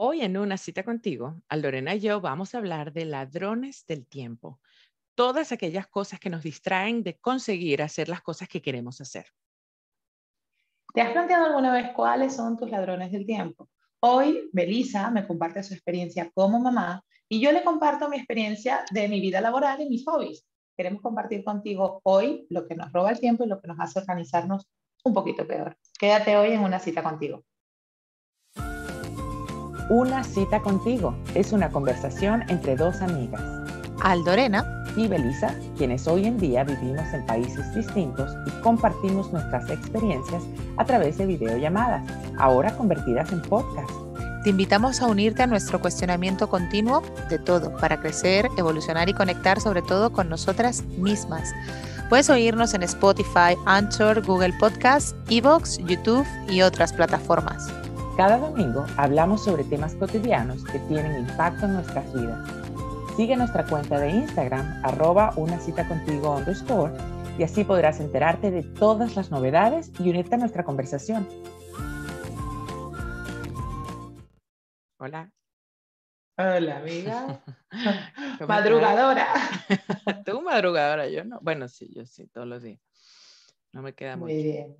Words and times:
Hoy 0.00 0.20
en 0.20 0.36
una 0.36 0.56
cita 0.56 0.84
contigo, 0.84 1.42
Aldorena 1.48 1.92
y 1.96 1.98
yo 1.98 2.20
vamos 2.20 2.54
a 2.54 2.58
hablar 2.58 2.92
de 2.92 3.04
ladrones 3.04 3.84
del 3.84 4.06
tiempo, 4.06 4.60
todas 5.16 5.50
aquellas 5.50 5.88
cosas 5.88 6.20
que 6.20 6.30
nos 6.30 6.44
distraen 6.44 7.02
de 7.02 7.18
conseguir 7.18 7.82
hacer 7.82 8.08
las 8.08 8.22
cosas 8.22 8.46
que 8.48 8.62
queremos 8.62 9.00
hacer. 9.00 9.26
¿Te 10.94 11.00
has 11.00 11.10
planteado 11.10 11.46
alguna 11.46 11.72
vez 11.72 11.90
cuáles 11.96 12.36
son 12.36 12.56
tus 12.56 12.70
ladrones 12.70 13.10
del 13.10 13.26
tiempo? 13.26 13.68
Hoy, 13.98 14.48
Belisa 14.52 15.10
me 15.10 15.26
comparte 15.26 15.64
su 15.64 15.74
experiencia 15.74 16.30
como 16.32 16.60
mamá 16.60 17.02
y 17.28 17.40
yo 17.40 17.50
le 17.50 17.64
comparto 17.64 18.08
mi 18.08 18.18
experiencia 18.18 18.84
de 18.92 19.08
mi 19.08 19.20
vida 19.20 19.40
laboral 19.40 19.80
y 19.80 19.88
mis 19.88 20.04
hobbies. 20.04 20.46
Queremos 20.76 21.02
compartir 21.02 21.42
contigo 21.42 22.00
hoy 22.04 22.46
lo 22.50 22.68
que 22.68 22.76
nos 22.76 22.92
roba 22.92 23.10
el 23.10 23.18
tiempo 23.18 23.42
y 23.42 23.48
lo 23.48 23.60
que 23.60 23.66
nos 23.66 23.80
hace 23.80 23.98
organizarnos 23.98 24.68
un 25.02 25.12
poquito 25.12 25.44
peor. 25.44 25.76
Quédate 25.98 26.36
hoy 26.36 26.52
en 26.52 26.60
una 26.60 26.78
cita 26.78 27.02
contigo. 27.02 27.42
Una 29.90 30.22
cita 30.22 30.60
contigo 30.60 31.14
es 31.34 31.50
una 31.50 31.70
conversación 31.70 32.44
entre 32.48 32.76
dos 32.76 33.00
amigas. 33.00 33.40
Aldorena 34.02 34.84
y 34.96 35.08
Belisa, 35.08 35.54
quienes 35.78 36.06
hoy 36.06 36.26
en 36.26 36.36
día 36.36 36.62
vivimos 36.62 37.10
en 37.14 37.24
países 37.24 37.74
distintos 37.74 38.30
y 38.46 38.50
compartimos 38.62 39.32
nuestras 39.32 39.70
experiencias 39.70 40.42
a 40.76 40.84
través 40.84 41.16
de 41.16 41.24
videollamadas, 41.24 42.02
ahora 42.38 42.76
convertidas 42.76 43.32
en 43.32 43.40
podcast. 43.40 43.90
Te 44.44 44.50
invitamos 44.50 45.00
a 45.00 45.06
unirte 45.06 45.42
a 45.44 45.46
nuestro 45.46 45.80
cuestionamiento 45.80 46.50
continuo 46.50 47.02
de 47.30 47.38
todo 47.38 47.74
para 47.78 47.98
crecer, 47.98 48.46
evolucionar 48.58 49.08
y 49.08 49.14
conectar 49.14 49.58
sobre 49.58 49.80
todo 49.80 50.12
con 50.12 50.28
nosotras 50.28 50.84
mismas. 50.98 51.54
Puedes 52.10 52.28
oírnos 52.28 52.74
en 52.74 52.82
Spotify, 52.82 53.56
Anchor, 53.64 54.22
Google 54.26 54.52
Podcasts, 54.60 55.14
Evox, 55.30 55.78
YouTube 55.78 56.26
y 56.50 56.60
otras 56.60 56.92
plataformas. 56.92 57.72
Cada 58.18 58.36
domingo 58.36 58.84
hablamos 58.96 59.44
sobre 59.44 59.62
temas 59.62 59.94
cotidianos 59.94 60.64
que 60.64 60.80
tienen 60.80 61.20
impacto 61.20 61.66
en 61.66 61.74
nuestras 61.74 62.12
vidas. 62.12 62.50
Sigue 63.16 63.36
nuestra 63.36 63.64
cuenta 63.64 64.00
de 64.00 64.10
Instagram, 64.10 64.84
arroba 64.84 65.32
una 65.36 65.60
cita 65.60 65.86
contigo 65.86 66.34
underscore, 66.34 66.92
y 67.38 67.44
así 67.44 67.62
podrás 67.62 68.00
enterarte 68.00 68.50
de 68.50 68.64
todas 68.64 69.14
las 69.14 69.30
novedades 69.30 69.92
y 70.00 70.10
unirte 70.10 70.34
a 70.34 70.38
nuestra 70.38 70.64
conversación. 70.64 71.28
Hola. 74.98 75.30
Hola, 76.38 76.78
amiga. 76.78 77.40
madrugadora. 78.48 79.28
Tú 80.26 80.42
madrugadora, 80.42 81.06
yo 81.06 81.24
no. 81.24 81.38
Bueno, 81.40 81.68
sí, 81.68 81.88
yo 81.94 82.04
sí, 82.04 82.26
todos 82.26 82.48
los 82.48 82.64
días. 82.64 82.80
No 83.72 83.80
me 83.80 83.94
queda 83.94 84.16
Muy 84.16 84.42
bien. 84.42 84.76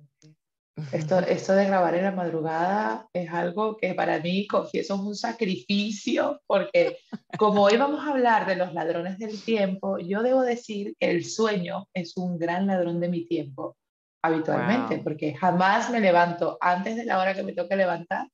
Esto, 0.91 1.19
esto 1.19 1.53
de 1.53 1.65
grabar 1.65 1.95
en 1.95 2.03
la 2.03 2.11
madrugada 2.11 3.07
es 3.13 3.29
algo 3.31 3.77
que 3.77 3.93
para 3.93 4.19
mí, 4.19 4.47
confieso, 4.47 4.95
es 4.95 4.99
un 5.01 5.15
sacrificio, 5.15 6.41
porque 6.47 6.97
como 7.37 7.63
hoy 7.63 7.77
vamos 7.77 8.05
a 8.05 8.11
hablar 8.11 8.47
de 8.47 8.55
los 8.55 8.73
ladrones 8.73 9.17
del 9.17 9.41
tiempo, 9.43 9.99
yo 9.99 10.23
debo 10.23 10.41
decir 10.41 10.95
que 10.99 11.11
el 11.11 11.25
sueño 11.25 11.87
es 11.93 12.15
un 12.17 12.37
gran 12.37 12.67
ladrón 12.67 12.99
de 12.99 13.09
mi 13.09 13.25
tiempo 13.25 13.75
habitualmente, 14.23 14.99
porque 14.99 15.33
jamás 15.35 15.89
me 15.89 15.99
levanto 15.99 16.57
antes 16.61 16.95
de 16.95 17.05
la 17.05 17.19
hora 17.19 17.33
que 17.33 17.43
me 17.43 17.53
toque 17.53 17.75
levantar 17.75 18.27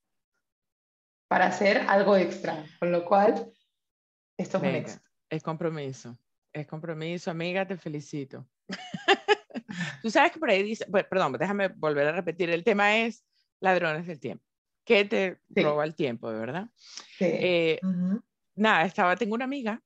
para 1.28 1.48
hacer 1.48 1.86
algo 1.88 2.16
extra, 2.16 2.66
con 2.80 2.92
lo 2.92 3.06
cual 3.06 3.52
esto 4.38 4.58
es 4.58 4.64
un 4.64 4.70
extra. 4.70 5.02
Es 5.30 5.44
compromiso, 5.44 6.18
es 6.54 6.68
compromiso, 6.68 7.32
amiga, 7.32 7.66
te 7.68 7.78
felicito. 7.78 8.48
Tú 10.02 10.10
sabes 10.10 10.32
que 10.32 10.40
por 10.40 10.50
ahí 10.50 10.64
dice, 10.64 10.86
perdón, 10.86 11.34
déjame 11.34 11.70
volver 11.70 12.08
a 12.08 12.12
repetir, 12.12 12.50
el 12.50 12.64
tema 12.64 12.98
es 12.98 13.26
ladrones 13.60 14.08
del 14.08 14.20
tiempo. 14.20 14.44
¿Qué 14.84 15.06
te 15.06 15.40
roba 15.50 15.84
el 15.84 15.96
tiempo, 15.96 16.32
de 16.32 16.40
verdad? 16.40 16.70
Sí. 17.18 17.26
Eh, 17.26 17.80
nada, 18.56 18.86
estaba, 18.86 19.16
tengo 19.16 19.34
una 19.34 19.46
amiga 19.46 19.82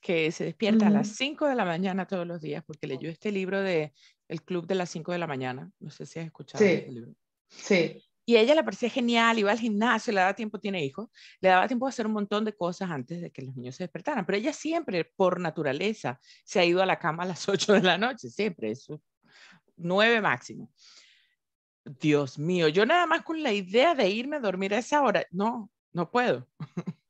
que 0.00 0.30
se 0.32 0.44
despierta 0.44 0.86
a 0.86 0.90
las 0.90 1.08
5 1.16 1.48
de 1.48 1.54
la 1.54 1.64
mañana 1.64 2.06
todos 2.06 2.26
los 2.26 2.40
días 2.40 2.62
porque 2.64 2.86
leyó 2.86 3.08
este 3.08 3.32
libro 3.32 3.62
de 3.62 3.94
El 4.28 4.42
Club 4.42 4.66
de 4.66 4.74
las 4.74 4.90
5 4.90 5.12
de 5.12 5.18
la 5.18 5.26
mañana. 5.26 5.70
No 5.80 5.90
sé 5.90 6.04
si 6.06 6.20
has 6.20 6.26
escuchado 6.26 6.62
sí. 6.62 6.84
libro. 6.88 7.14
Sí. 7.48 8.02
Y 8.26 8.36
a 8.36 8.40
ella 8.40 8.54
le 8.54 8.62
parecía 8.62 8.88
genial, 8.88 9.38
iba 9.38 9.50
al 9.50 9.58
gimnasio, 9.58 10.12
le 10.12 10.20
daba 10.20 10.34
tiempo, 10.34 10.58
tiene 10.58 10.84
hijos, 10.84 11.08
le 11.40 11.48
daba 11.50 11.66
tiempo 11.66 11.86
de 11.86 11.90
hacer 11.90 12.06
un 12.06 12.12
montón 12.12 12.44
de 12.44 12.54
cosas 12.54 12.90
antes 12.90 13.20
de 13.20 13.30
que 13.30 13.42
los 13.42 13.56
niños 13.56 13.76
se 13.76 13.84
despertaran. 13.84 14.24
Pero 14.24 14.38
ella 14.38 14.52
siempre, 14.52 15.04
por 15.04 15.40
naturaleza, 15.40 16.20
se 16.44 16.60
ha 16.60 16.64
ido 16.64 16.82
a 16.82 16.86
la 16.86 16.98
cama 16.98 17.24
a 17.24 17.26
las 17.26 17.48
8 17.48 17.72
de 17.72 17.82
la 17.82 17.98
noche, 17.98 18.28
siempre, 18.28 18.70
eso 18.70 19.02
nueve 19.76 20.20
máximo. 20.20 20.70
Dios 21.84 22.38
mío, 22.38 22.68
yo 22.68 22.86
nada 22.86 23.06
más 23.06 23.22
con 23.22 23.42
la 23.42 23.52
idea 23.52 23.94
de 23.94 24.08
irme 24.08 24.36
a 24.36 24.40
dormir 24.40 24.74
a 24.74 24.78
esa 24.78 25.02
hora, 25.02 25.26
no, 25.30 25.70
no 25.92 26.10
puedo. 26.10 26.48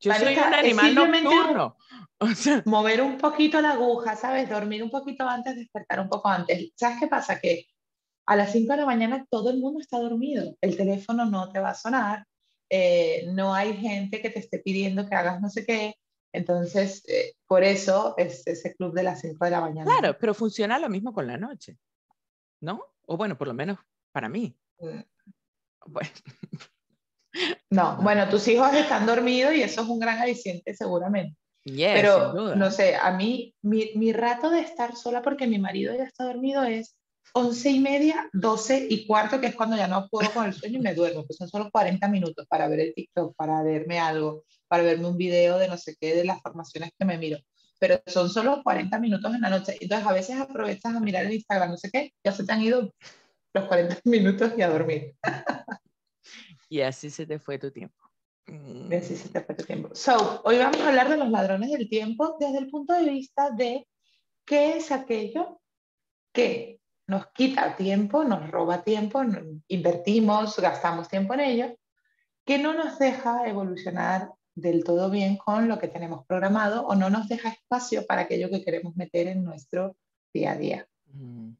Yo 0.00 0.14
soy 0.14 0.34
un 0.34 0.54
animal 0.54 0.94
nocturno. 0.94 1.76
mover 2.66 3.02
un 3.02 3.18
poquito 3.18 3.60
la 3.60 3.72
aguja, 3.72 4.16
¿sabes? 4.16 4.48
Dormir 4.48 4.82
un 4.82 4.90
poquito 4.90 5.28
antes, 5.28 5.56
despertar 5.56 6.00
un 6.00 6.08
poco 6.08 6.28
antes. 6.28 6.72
¿Sabes 6.76 6.98
qué 7.00 7.06
pasa? 7.06 7.40
Que 7.40 7.66
a 8.26 8.36
las 8.36 8.52
5 8.52 8.72
de 8.72 8.78
la 8.78 8.86
mañana 8.86 9.26
todo 9.30 9.50
el 9.50 9.58
mundo 9.58 9.80
está 9.80 9.98
dormido. 9.98 10.56
El 10.60 10.76
teléfono 10.76 11.24
no 11.24 11.50
te 11.50 11.60
va 11.60 11.70
a 11.70 11.74
sonar. 11.74 12.26
Eh, 12.68 13.26
no 13.32 13.54
hay 13.54 13.76
gente 13.76 14.22
que 14.22 14.30
te 14.30 14.38
esté 14.38 14.60
pidiendo 14.60 15.08
que 15.08 15.14
hagas 15.14 15.40
no 15.40 15.48
sé 15.48 15.66
qué. 15.66 15.94
Entonces, 16.32 17.02
eh, 17.08 17.34
por 17.46 17.64
eso 17.64 18.14
es 18.16 18.46
ese 18.46 18.74
club 18.74 18.94
de 18.94 19.02
las 19.02 19.20
5 19.20 19.44
de 19.44 19.50
la 19.50 19.60
mañana. 19.60 19.90
Claro, 19.98 20.16
pero 20.18 20.34
funciona 20.34 20.78
lo 20.78 20.88
mismo 20.88 21.12
con 21.12 21.26
la 21.26 21.36
noche, 21.36 21.76
¿no? 22.60 22.84
O 23.06 23.16
bueno, 23.16 23.36
por 23.36 23.48
lo 23.48 23.54
menos 23.54 23.78
para 24.12 24.28
mí. 24.28 24.56
Mm. 24.78 25.00
Bueno. 25.86 26.10
No, 27.70 27.96
bueno, 28.02 28.28
tus 28.28 28.48
hijos 28.48 28.74
están 28.74 29.06
dormidos 29.06 29.54
y 29.54 29.62
eso 29.62 29.82
es 29.82 29.88
un 29.88 30.00
gran 30.00 30.18
aliciente 30.18 30.74
seguramente. 30.74 31.38
pero, 31.64 32.56
no 32.56 32.70
sé, 32.72 32.96
a 32.96 33.12
mí, 33.12 33.54
mi, 33.62 33.92
mi, 33.94 34.12
rato 34.12 34.50
de 34.50 34.58
estar 34.58 34.96
sola 34.96 35.22
porque 35.22 35.46
mi 35.46 35.60
marido 35.60 35.94
ya 35.94 36.02
está 36.02 36.24
dormido 36.24 36.64
es 36.64 36.96
once 37.34 37.70
y 37.70 37.80
media, 37.80 38.28
doce 38.32 38.86
y 38.88 39.06
cuarto, 39.06 39.40
que 39.40 39.48
es 39.48 39.56
cuando 39.56 39.76
ya 39.76 39.88
no 39.88 40.08
puedo 40.08 40.30
con 40.32 40.46
el 40.46 40.54
sueño 40.54 40.78
y 40.78 40.82
me 40.82 40.94
duermo, 40.94 41.26
que 41.26 41.34
son 41.34 41.48
solo 41.48 41.70
40 41.70 42.08
minutos 42.08 42.46
para 42.48 42.68
ver 42.68 42.80
el 42.80 42.94
TikTok, 42.94 43.34
para 43.36 43.62
verme 43.62 43.98
algo, 43.98 44.44
para 44.68 44.82
verme 44.82 45.08
un 45.08 45.16
video 45.16 45.58
de 45.58 45.68
no 45.68 45.76
sé 45.76 45.96
qué, 46.00 46.14
de 46.14 46.24
las 46.24 46.40
formaciones 46.42 46.90
que 46.98 47.04
me 47.04 47.18
miro. 47.18 47.38
Pero 47.78 48.00
son 48.06 48.28
solo 48.28 48.62
40 48.62 48.98
minutos 48.98 49.34
en 49.34 49.40
la 49.40 49.50
noche. 49.50 49.76
Entonces 49.80 50.06
a 50.06 50.12
veces 50.12 50.40
aprovechas 50.40 50.94
a 50.94 51.00
mirar 51.00 51.24
el 51.24 51.32
Instagram, 51.32 51.70
no 51.70 51.76
sé 51.76 51.90
qué, 51.90 52.12
ya 52.24 52.32
se 52.32 52.44
te 52.44 52.52
han 52.52 52.62
ido 52.62 52.92
los 53.52 53.64
40 53.64 54.00
minutos 54.04 54.52
y 54.56 54.62
a 54.62 54.68
dormir. 54.68 55.14
y 56.68 56.80
así 56.80 57.10
se 57.10 57.26
te 57.26 57.38
fue 57.38 57.58
tu 57.58 57.70
tiempo. 57.70 57.96
Y 58.46 58.94
así 58.94 59.16
se 59.16 59.28
te 59.28 59.40
fue 59.40 59.54
tu 59.54 59.64
tiempo. 59.64 59.94
So, 59.94 60.42
hoy 60.44 60.58
vamos 60.58 60.80
a 60.80 60.88
hablar 60.88 61.08
de 61.08 61.16
los 61.16 61.30
ladrones 61.30 61.70
del 61.70 61.88
tiempo 61.88 62.36
desde 62.40 62.58
el 62.58 62.68
punto 62.68 62.94
de 62.94 63.08
vista 63.08 63.50
de 63.50 63.86
qué 64.44 64.76
es 64.76 64.90
aquello 64.90 65.60
que 66.32 66.79
nos 67.10 67.26
quita 67.32 67.74
tiempo, 67.74 68.22
nos 68.22 68.50
roba 68.50 68.84
tiempo, 68.84 69.20
invertimos, 69.66 70.56
gastamos 70.58 71.08
tiempo 71.08 71.34
en 71.34 71.40
ello, 71.40 71.76
que 72.46 72.58
no 72.58 72.72
nos 72.72 72.98
deja 73.00 73.48
evolucionar 73.48 74.30
del 74.54 74.84
todo 74.84 75.10
bien 75.10 75.36
con 75.36 75.68
lo 75.68 75.78
que 75.80 75.88
tenemos 75.88 76.24
programado 76.26 76.86
o 76.86 76.94
no 76.94 77.10
nos 77.10 77.28
deja 77.28 77.48
espacio 77.50 78.06
para 78.06 78.22
aquello 78.22 78.48
que 78.48 78.62
queremos 78.62 78.94
meter 78.94 79.26
en 79.26 79.42
nuestro 79.42 79.96
día 80.32 80.52
a 80.52 80.56
día. 80.56 80.88
Mm, 81.06 81.50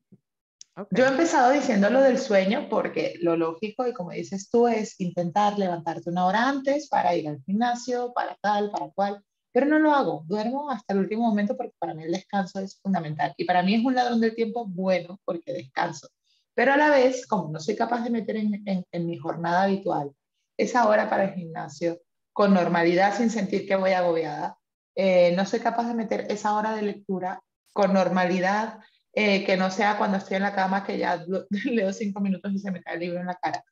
Yo 0.93 1.05
he 1.05 1.09
empezado 1.09 1.50
diciendo 1.50 1.91
lo 1.91 2.00
del 2.00 2.19
sueño 2.19 2.69
porque 2.71 3.15
lo 3.21 3.37
lógico, 3.37 3.89
y 3.89 3.93
como 3.93 4.12
dices 4.12 4.50
tú, 4.50 4.69
es 4.69 5.00
intentar 5.00 5.59
levantarte 5.59 6.10
una 6.10 6.27
hora 6.27 6.49
antes 6.49 6.89
para 6.89 7.15
ir 7.16 7.28
al 7.28 7.43
gimnasio, 7.43 8.12
para 8.15 8.37
tal, 8.41 8.71
para 8.71 8.89
cual, 8.91 9.25
pero 9.53 9.66
no 9.66 9.78
lo 9.78 9.93
hago. 9.93 10.25
Duermo 10.27 10.71
hasta 10.71 10.94
el 10.94 11.00
último 11.00 11.28
momento 11.28 11.56
porque 11.56 11.75
para 11.78 11.94
mí 11.94 12.05
el 12.05 12.12
descanso 12.12 12.61
es 12.61 12.81
fundamental. 12.81 13.34
Y 13.37 13.44
para 13.44 13.62
mí 13.62 13.75
es 13.75 13.84
un 13.84 13.94
ladrón 13.94 14.21
del 14.21 14.34
tiempo 14.34 14.66
bueno 14.66 15.21
porque 15.25 15.53
descanso. 15.53 16.09
Pero 16.55 16.72
a 16.72 16.77
la 16.77 16.91
vez, 16.91 17.27
como 17.27 17.50
no 17.50 17.60
soy 17.60 17.77
capaz 17.77 18.05
de 18.05 18.10
meter 18.10 18.37
en, 18.37 19.06
mi 19.06 19.16
jornada 19.16 19.65
habitual 19.65 20.12
esa 20.56 20.87
hora 20.89 21.09
para 21.09 21.25
el 21.25 21.34
gimnasio, 21.34 22.01
con 22.33 22.53
normalidad 22.53 23.16
sin 23.16 23.30
sentir 23.30 23.66
que 23.66 23.77
voy 23.77 23.92
agobiada. 23.92 24.59
Eh, 24.95 25.33
no 25.36 25.47
soy 25.47 25.60
capaz 25.60 25.89
de 25.89 25.95
meter 25.95 26.27
esa 26.28 26.54
hora 26.54 26.74
de 26.74 26.83
lectura 26.83 27.42
con 27.72 27.92
normalidad, 27.95 28.80
eh, 29.13 29.45
que 29.45 29.57
no 29.57 29.71
sea 29.71 29.97
cuando 29.97 30.19
estoy 30.19 30.36
en 30.36 30.42
la 30.42 30.54
cama 30.54 30.84
que 30.84 30.98
ya 30.98 31.24
leo 31.65 31.92
cinco 31.92 32.21
minutos 32.21 32.53
y 32.53 32.59
se 32.59 32.71
me 32.71 32.83
cae 32.83 32.95
el 32.95 33.01
libro 33.01 33.21
en 33.21 33.27
la 33.27 33.36
cara. 33.36 33.65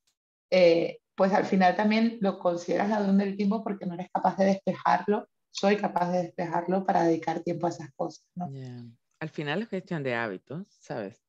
Eh, 0.51 1.01
pues 1.15 1.33
al 1.33 1.45
final 1.45 1.77
también 1.77 2.19
lo 2.21 2.39
consideras 2.39 2.89
ladrón 2.89 3.19
del 3.19 3.37
tiempo 3.37 3.63
porque 3.63 3.87
no 3.87 3.95
eres 3.95 4.09
capaz 4.13 4.37
de 4.37 4.47
despejarlo. 4.47 5.29
Soy 5.61 5.77
capaz 5.77 6.13
de 6.13 6.23
despejarlo 6.23 6.85
para 6.85 7.03
dedicar 7.03 7.41
tiempo 7.41 7.67
a 7.67 7.71
esas 7.71 7.93
cosas. 7.95 8.25
¿no? 8.37 8.49
Al 9.19 9.29
final 9.29 9.63
es 9.63 9.69
cuestión 9.69 10.05
de 10.05 10.15
hábitos, 10.15 10.67
¿sabes? 10.81 11.21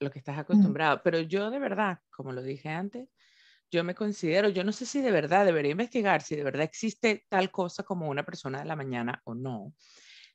Lo 0.00 0.10
que 0.10 0.18
estás 0.18 0.38
acostumbrado. 0.38 1.02
Pero 1.02 1.20
yo 1.20 1.50
de 1.50 1.58
verdad, 1.58 2.00
como 2.10 2.32
lo 2.32 2.42
dije 2.42 2.70
antes, 2.70 3.10
yo 3.70 3.84
me 3.84 3.94
considero, 3.94 4.48
yo 4.48 4.64
no 4.64 4.72
sé 4.72 4.86
si 4.86 5.02
de 5.02 5.10
verdad 5.10 5.44
debería 5.44 5.72
investigar 5.72 6.22
si 6.22 6.36
de 6.36 6.44
verdad 6.44 6.62
existe 6.62 7.26
tal 7.28 7.50
cosa 7.50 7.82
como 7.82 8.08
una 8.08 8.24
persona 8.24 8.60
de 8.60 8.64
la 8.64 8.76
mañana 8.76 9.20
o 9.24 9.34
no. 9.34 9.74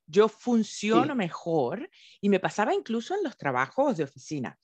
Yo 0.06 0.28
funciono 0.28 1.16
mejor 1.16 1.90
y 2.22 2.30
me 2.30 2.40
pasaba 2.40 2.74
incluso 2.74 3.16
en 3.16 3.24
los 3.24 3.38
trabajos 3.38 3.98
de 3.98 4.04
oficina. 4.04 4.60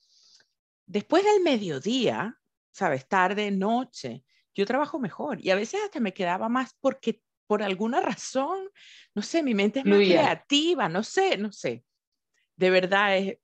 Después 0.86 1.24
del 1.24 1.42
mediodía, 1.42 2.38
sabes, 2.70 3.08
tarde, 3.08 3.50
noche, 3.50 4.24
yo 4.54 4.64
trabajo 4.64 4.98
mejor 4.98 5.40
y 5.40 5.50
a 5.50 5.56
veces 5.56 5.80
hasta 5.84 5.98
me 5.98 6.14
quedaba 6.14 6.48
más 6.48 6.74
porque 6.80 7.22
por 7.46 7.62
alguna 7.62 8.00
razón, 8.00 8.68
no 9.14 9.22
sé, 9.22 9.42
mi 9.42 9.54
mente 9.54 9.80
es 9.80 9.86
más 9.86 10.00
creativa, 10.00 10.88
no 10.88 11.02
sé, 11.02 11.36
no 11.36 11.52
sé. 11.52 11.84
De 12.56 12.70
verdad 12.70 13.16
es, 13.16 13.38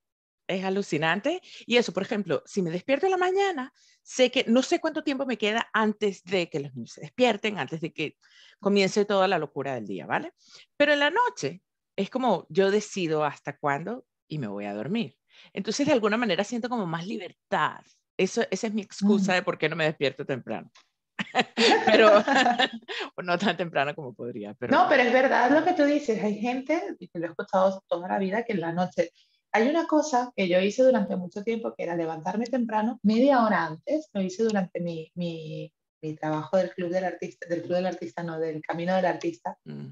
es 0.46 0.64
alucinante. 0.64 1.40
Y 1.66 1.76
eso, 1.76 1.92
por 1.92 2.02
ejemplo, 2.02 2.42
si 2.46 2.62
me 2.62 2.70
despierto 2.70 3.06
en 3.06 3.12
la 3.12 3.18
mañana, 3.18 3.72
sé 4.02 4.30
que 4.30 4.44
no 4.48 4.62
sé 4.62 4.80
cuánto 4.80 5.02
tiempo 5.02 5.26
me 5.26 5.38
queda 5.38 5.68
antes 5.72 6.22
de 6.24 6.48
que 6.48 6.60
los 6.60 6.74
niños 6.74 6.92
se 6.92 7.02
despierten, 7.02 7.58
antes 7.58 7.80
de 7.80 7.92
que 7.92 8.16
comience 8.60 9.04
toda 9.04 9.28
la 9.28 9.38
locura 9.38 9.74
del 9.74 9.86
día, 9.86 10.06
¿vale? 10.06 10.32
Pero 10.76 10.92
en 10.92 11.00
la 11.00 11.10
noche 11.10 11.62
es 11.96 12.10
como 12.10 12.46
yo 12.48 12.70
decido 12.70 13.24
hasta 13.24 13.56
cuándo 13.56 14.06
y 14.28 14.38
me 14.38 14.46
voy 14.46 14.64
a 14.64 14.74
dormir. 14.74 15.18
Entonces, 15.52 15.86
de 15.86 15.92
alguna 15.92 16.16
manera 16.16 16.44
siento 16.44 16.68
como 16.68 16.86
más 16.86 17.06
libertad. 17.06 17.80
Eso, 18.16 18.42
esa 18.50 18.66
es 18.66 18.74
mi 18.74 18.82
excusa 18.82 19.34
de 19.34 19.42
por 19.42 19.58
qué 19.58 19.68
no 19.68 19.76
me 19.76 19.84
despierto 19.84 20.24
temprano. 20.24 20.70
pero 21.86 22.22
no 23.22 23.38
tan 23.38 23.56
temprano 23.56 23.94
como 23.94 24.14
podría. 24.14 24.54
Pero... 24.54 24.72
No, 24.72 24.86
pero 24.88 25.02
es 25.02 25.12
verdad 25.12 25.50
lo 25.50 25.64
que 25.64 25.74
tú 25.74 25.84
dices. 25.84 26.22
Hay 26.22 26.38
gente, 26.38 26.80
y 26.98 27.08
que 27.08 27.18
lo 27.18 27.26
he 27.26 27.30
escuchado 27.30 27.82
toda 27.88 28.08
la 28.08 28.18
vida, 28.18 28.44
que 28.44 28.52
en 28.52 28.60
la 28.60 28.72
noche 28.72 29.12
hay 29.52 29.68
una 29.68 29.86
cosa 29.86 30.32
que 30.34 30.48
yo 30.48 30.60
hice 30.60 30.82
durante 30.82 31.16
mucho 31.16 31.42
tiempo, 31.42 31.74
que 31.76 31.82
era 31.82 31.94
levantarme 31.94 32.46
temprano, 32.46 32.98
media 33.02 33.44
hora 33.44 33.66
antes, 33.66 34.08
lo 34.14 34.22
hice 34.22 34.44
durante 34.44 34.80
mi, 34.80 35.12
mi, 35.14 35.70
mi 36.02 36.16
trabajo 36.16 36.56
del 36.56 36.70
Club 36.70 36.90
del 36.90 37.04
Artista, 37.04 37.46
del 37.48 37.62
Club 37.62 37.74
del 37.74 37.86
Artista, 37.86 38.22
no, 38.22 38.40
del 38.40 38.62
Camino 38.62 38.96
del 38.96 39.04
Artista, 39.04 39.58
mm. 39.64 39.88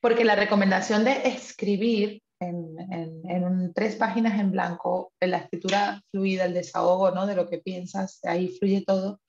porque 0.00 0.24
la 0.24 0.36
recomendación 0.36 1.04
de 1.04 1.28
escribir 1.28 2.22
en, 2.38 2.76
en, 2.90 3.72
tres 3.72 3.96
páginas 3.96 4.38
en 4.38 4.52
blanco, 4.52 5.12
en 5.20 5.30
la 5.30 5.38
escritura 5.38 6.02
fluida, 6.10 6.44
el 6.44 6.54
desahogo, 6.54 7.10
¿no? 7.10 7.26
De 7.26 7.34
lo 7.34 7.48
que 7.48 7.58
piensas, 7.58 8.20
ahí 8.24 8.48
fluye 8.48 8.84
todo, 8.86 9.20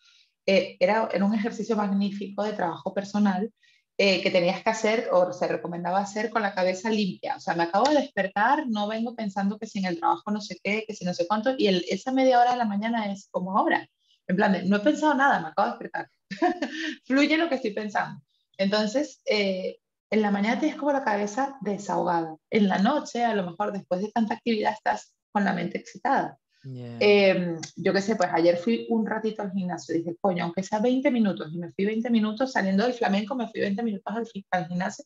eh, 0.47 0.77
era, 0.79 1.09
era 1.13 1.25
un 1.25 1.35
ejercicio 1.35 1.75
magnífico 1.75 2.44
de 2.44 2.53
trabajo 2.53 2.94
personal 2.94 3.51
eh, 3.99 4.21
que 4.21 4.31
tenías 4.31 4.63
que 4.63 4.69
hacer 4.69 5.09
o 5.11 5.33
se 5.33 5.47
recomendaba 5.47 5.99
hacer 5.99 6.29
con 6.29 6.41
la 6.41 6.53
cabeza 6.53 6.89
limpia. 6.89 7.35
O 7.35 7.39
sea, 7.39 7.55
me 7.55 7.63
acabo 7.63 7.89
de 7.89 7.95
despertar, 7.95 8.65
no 8.67 8.88
vengo 8.88 9.15
pensando 9.15 9.57
que 9.57 9.65
si 9.65 9.79
en 9.79 9.85
el 9.85 9.99
trabajo 9.99 10.31
no 10.31 10.39
sé 10.39 10.57
qué, 10.63 10.85
que 10.88 10.94
si 10.94 11.03
no 11.03 11.13
sé 11.13 11.27
cuánto, 11.27 11.55
y 11.57 11.67
esa 11.89 12.11
media 12.11 12.39
hora 12.39 12.51
de 12.51 12.57
la 12.57 12.65
mañana 12.65 13.11
es 13.11 13.27
como 13.31 13.57
ahora. 13.57 13.88
En 14.27 14.35
plan, 14.35 14.53
de, 14.53 14.63
no 14.63 14.77
he 14.77 14.79
pensado 14.81 15.15
nada, 15.15 15.39
me 15.39 15.47
acabo 15.47 15.67
de 15.67 15.73
despertar. 15.73 16.09
Fluye 17.05 17.38
lo 17.38 17.50
que 17.50 17.55
estoy 17.55 17.71
pensando. 17.71 18.21
Entonces, 18.57 19.21
eh, 19.25 19.79
en 20.09 20.21
la 20.21 20.31
mañana 20.31 20.59
tienes 20.59 20.77
como 20.77 20.91
la 20.91 21.03
cabeza 21.03 21.57
desahogada. 21.61 22.38
En 22.50 22.67
la 22.67 22.77
noche, 22.77 23.25
a 23.25 23.33
lo 23.33 23.50
mejor 23.50 23.73
después 23.73 24.01
de 24.01 24.11
tanta 24.11 24.35
actividad, 24.35 24.73
estás 24.73 25.13
con 25.31 25.43
la 25.43 25.53
mente 25.53 25.77
excitada. 25.79 26.38
Em, 26.63 27.57
yo 27.75 27.94
qué 27.94 28.01
sé, 28.01 28.15
pues 28.15 28.30
ayer 28.33 28.57
fui 28.57 28.88
un 28.89 29.06
ratito 29.06 29.42
al 29.42 29.51
gimnasio, 29.51 29.95
dije, 29.95 30.15
coño, 30.19 30.44
aunque 30.44 30.63
sea 30.63 30.80
20 30.80 31.12
minutos, 31.12 31.51
y 31.54 31.57
me 31.57 31.71
fui 31.71 31.86
20 31.86 32.09
minutos 32.09 32.51
saliendo 32.51 32.83
del 32.83 32.94
flamenco, 32.94 33.36
me 33.36 33.48
fui 33.48 33.62
20 33.62 33.83
minutos 33.83 34.13
al, 34.15 34.27
al 34.51 34.68
gimnasio 34.68 35.06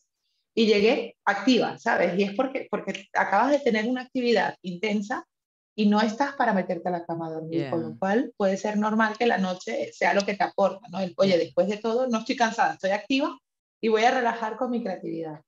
y 0.54 0.66
llegué 0.66 1.16
activa, 1.24 1.78
¿sabes? 1.78 2.18
Y 2.18 2.24
es 2.24 2.34
porque, 2.34 2.66
porque 2.70 3.08
acabas 3.14 3.52
de 3.52 3.60
tener 3.60 3.86
una 3.86 4.02
actividad 4.02 4.56
intensa 4.62 5.26
y 5.74 5.86
no 5.86 6.00
estás 6.00 6.34
para 6.34 6.52
meterte 6.52 6.88
a 6.88 6.92
la 6.92 7.06
cama 7.06 7.28
a 7.28 7.30
dormir, 7.30 7.70
con 7.70 7.82
lo 7.82 7.98
cual 7.98 8.32
puede 8.36 8.56
ser 8.56 8.76
normal 8.76 9.16
que 9.16 9.26
la 9.26 9.38
noche 9.38 9.90
sea 9.92 10.12
lo 10.12 10.26
que 10.26 10.34
te 10.34 10.44
aporta, 10.44 10.86
¿no? 10.90 11.00
El, 11.00 11.14
oye, 11.16 11.38
después 11.38 11.68
de 11.68 11.78
todo, 11.78 12.08
no 12.08 12.18
estoy 12.18 12.36
cansada, 12.36 12.74
estoy 12.74 12.90
activa 12.90 13.38
y 13.80 13.88
voy 13.88 14.02
a 14.02 14.10
relajar 14.10 14.56
con 14.56 14.70
mi 14.70 14.82
creatividad. 14.82 15.40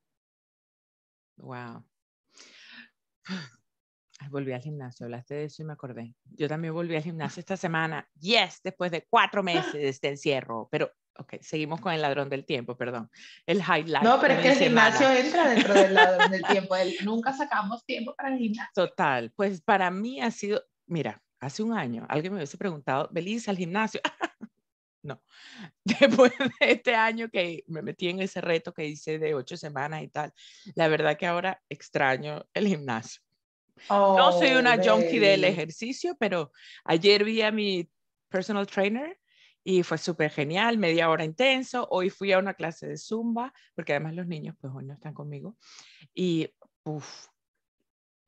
Wow 1.37 1.85
volví 4.31 4.53
al 4.53 4.61
gimnasio, 4.61 5.07
hablaste 5.07 5.35
de 5.35 5.45
eso 5.45 5.63
y 5.63 5.65
me 5.65 5.73
acordé. 5.73 6.15
Yo 6.25 6.49
también 6.49 6.75
volví 6.75 6.97
al 6.97 7.03
gimnasio 7.03 7.41
esta 7.41 7.57
semana. 7.57 8.09
Yes, 8.19 8.61
después 8.63 8.91
de 8.91 9.07
cuatro 9.09 9.43
meses 9.43 10.01
de 10.01 10.09
encierro. 10.09 10.69
Pero, 10.71 10.91
ok, 11.17 11.35
seguimos 11.41 11.81
con 11.81 11.93
el 11.93 12.03
ladrón 12.03 12.29
del 12.29 12.45
tiempo, 12.45 12.77
perdón. 12.77 13.11
El 13.47 13.59
highlight. 13.59 14.05
No, 14.05 14.21
pero 14.21 14.35
es 14.35 14.41
que 14.41 14.53
el 14.53 14.59
gimnasio 14.59 15.11
entra 15.11 15.49
dentro 15.49 15.75
del 15.75 15.95
ladrón 15.95 16.31
del 16.31 16.43
tiempo. 16.49 16.75
nunca 17.05 17.33
sacamos 17.33 17.85
tiempo 17.85 18.15
para 18.15 18.33
el 18.33 18.39
gimnasio. 18.39 18.71
Total. 18.75 19.33
Pues 19.35 19.61
para 19.61 19.91
mí 19.91 20.21
ha 20.21 20.31
sido, 20.31 20.63
mira, 20.87 21.23
hace 21.41 21.63
un 21.63 21.73
año 21.73 22.07
alguien 22.09 22.33
me 22.33 22.39
hubiese 22.39 22.59
preguntado, 22.59 23.09
¿Belisa 23.13 23.51
al 23.51 23.59
gimnasio? 23.59 24.01
no. 25.03 25.23
Después 25.85 26.33
de 26.39 26.73
este 26.73 26.95
año 26.95 27.29
que 27.29 27.63
me 27.69 27.83
metí 27.83 28.09
en 28.09 28.21
ese 28.21 28.41
reto 28.41 28.73
que 28.73 28.87
hice 28.87 29.19
de 29.19 29.35
ocho 29.35 29.57
semanas 29.57 30.03
y 30.03 30.09
tal, 30.09 30.33
la 30.75 30.89
verdad 30.89 31.17
que 31.17 31.27
ahora 31.27 31.61
extraño 31.69 32.45
el 32.55 32.67
gimnasio 32.67 33.23
no 33.89 34.33
soy 34.33 34.53
una 34.53 34.75
oh, 34.75 34.83
junkie 34.83 35.19
del 35.19 35.45
ejercicio, 35.45 36.17
pero 36.19 36.53
ayer 36.85 37.25
vi 37.25 37.43
a 37.43 37.51
mi 37.51 37.89
personal 38.29 38.67
trainer 38.67 39.19
y 39.63 39.83
fue 39.83 39.97
súper 39.97 40.31
genial, 40.31 40.77
media 40.79 41.09
hora 41.09 41.25
intenso. 41.25 41.89
Hoy 41.91 42.11
fui 42.11 42.33
a 42.33 42.39
una 42.39 42.55
clase 42.55 42.87
de 42.87 42.99
zumba, 42.99 43.53
porque 43.75 43.93
además 43.95 44.15
los 44.15 44.27
niños 44.27 44.55
pues 44.61 44.73
hoy 44.75 44.85
no 44.85 44.93
están 44.93 45.15
conmigo. 45.15 45.57
Y 46.15 46.51
uf, 46.85 47.27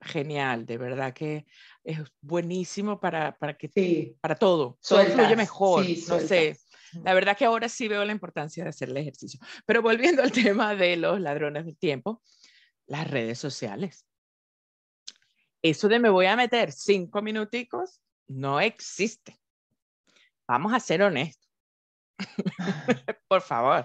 genial, 0.01 0.65
de 0.65 0.79
verdad 0.79 1.13
que 1.13 1.47
es 1.85 2.01
buenísimo 2.21 2.99
para, 2.99 3.37
para 3.37 3.57
que 3.57 4.17
para 4.21 4.35
todo, 4.35 4.79
todo 4.87 5.05
fluye 5.05 5.37
mejor, 5.37 5.85
no 6.09 6.21
sé. 6.21 6.57
La 7.05 7.13
verdad 7.13 7.37
que 7.37 7.45
ahora 7.45 7.69
sí 7.69 7.89
veo 7.89 8.05
la 8.05 8.13
importancia 8.13 8.63
de 8.65 8.71
hacer 8.71 8.89
el 8.89 8.97
ejercicio. 8.97 9.39
Pero 9.67 9.83
volviendo 9.83 10.23
al 10.23 10.33
tema 10.33 10.75
de 10.75 10.97
los 10.97 11.21
ladrones 11.21 11.67
del 11.67 11.77
tiempo, 11.77 12.23
las 12.87 13.11
redes 13.11 13.39
sociales 13.39 14.07
eso 15.71 15.89
de 15.89 15.99
me 15.99 16.11
voy 16.11 16.27
a 16.27 16.37
meter 16.37 16.73
cinco 16.73 17.23
minuticos 17.23 18.01
no 18.29 18.61
existe. 18.61 19.39
Vamos 20.49 20.73
a 20.73 20.81
ser 20.81 21.03
honestos. 21.03 21.49
Por 23.29 23.43
favor. 23.43 23.85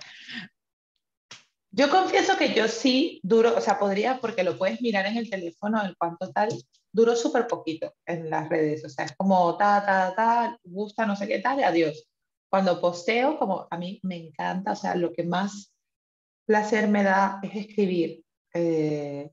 Yo 1.74 1.90
confieso 1.90 2.38
que 2.38 2.54
yo 2.54 2.68
sí 2.68 3.22
duro, 3.24 3.56
o 3.56 3.62
sea, 3.62 3.80
podría, 3.80 4.20
porque 4.20 4.44
lo 4.44 4.58
puedes 4.58 4.82
mirar 4.82 5.06
en 5.06 5.18
el 5.18 5.30
teléfono, 5.30 5.82
el 5.82 5.96
cuánto 5.98 6.30
tal, 6.32 6.50
duro 6.92 7.16
súper 7.16 7.48
poquito 7.48 7.96
en 8.06 8.30
las 8.30 8.50
redes, 8.50 8.84
o 8.84 8.90
sea, 8.90 9.06
es 9.06 9.16
como 9.16 9.56
ta, 9.58 9.86
ta, 9.86 10.14
ta, 10.14 10.60
gusta, 10.64 11.06
no 11.06 11.16
sé 11.16 11.28
qué 11.28 11.40
tal, 11.40 11.60
y 11.60 11.64
adiós. 11.64 12.10
Cuando 12.50 12.82
posteo, 12.82 13.40
como 13.40 13.68
a 13.72 13.78
mí 13.78 14.02
me 14.04 14.18
encanta, 14.18 14.74
o 14.74 14.76
sea, 14.76 14.96
lo 14.96 15.14
que 15.14 15.24
más 15.24 15.74
placer 16.46 16.90
me 16.90 17.04
da 17.04 17.40
es 17.42 17.56
escribir. 17.56 18.22
Eh, 18.54 19.32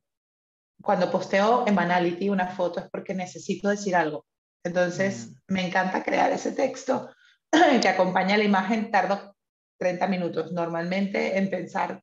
cuando 0.82 1.10
posteo 1.10 1.66
en 1.66 1.74
Manality 1.74 2.28
una 2.28 2.48
foto 2.48 2.80
es 2.80 2.88
porque 2.90 3.14
necesito 3.14 3.68
decir 3.68 3.96
algo. 3.96 4.26
Entonces, 4.64 5.28
mm. 5.28 5.52
me 5.54 5.66
encanta 5.66 6.02
crear 6.02 6.32
ese 6.32 6.52
texto 6.52 7.10
que 7.80 7.88
acompaña 7.88 8.36
la 8.36 8.44
imagen. 8.44 8.90
Tardo 8.90 9.36
30 9.78 10.06
minutos 10.06 10.52
normalmente 10.52 11.38
en 11.38 11.50
pensar 11.50 12.02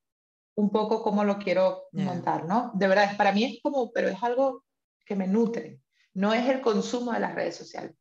un 0.58 0.70
poco 0.72 1.04
cómo 1.04 1.24
lo 1.24 1.38
quiero 1.38 1.88
montar, 1.92 2.46
¿no? 2.46 2.72
De 2.76 2.88
verdad, 2.88 3.18
para 3.18 3.34
mí 3.34 3.44
es 3.44 3.60
como, 3.62 3.92
pero 3.92 4.08
es 4.08 4.22
algo 4.24 4.64
que 5.06 5.16
me 5.16 5.28
nutre. 5.28 5.82
No 6.14 6.34
es 6.34 6.48
el 6.48 6.62
consumo 6.62 7.12
de 7.12 7.20
las 7.20 7.36
redes 7.36 7.58
sociales. 7.58 7.94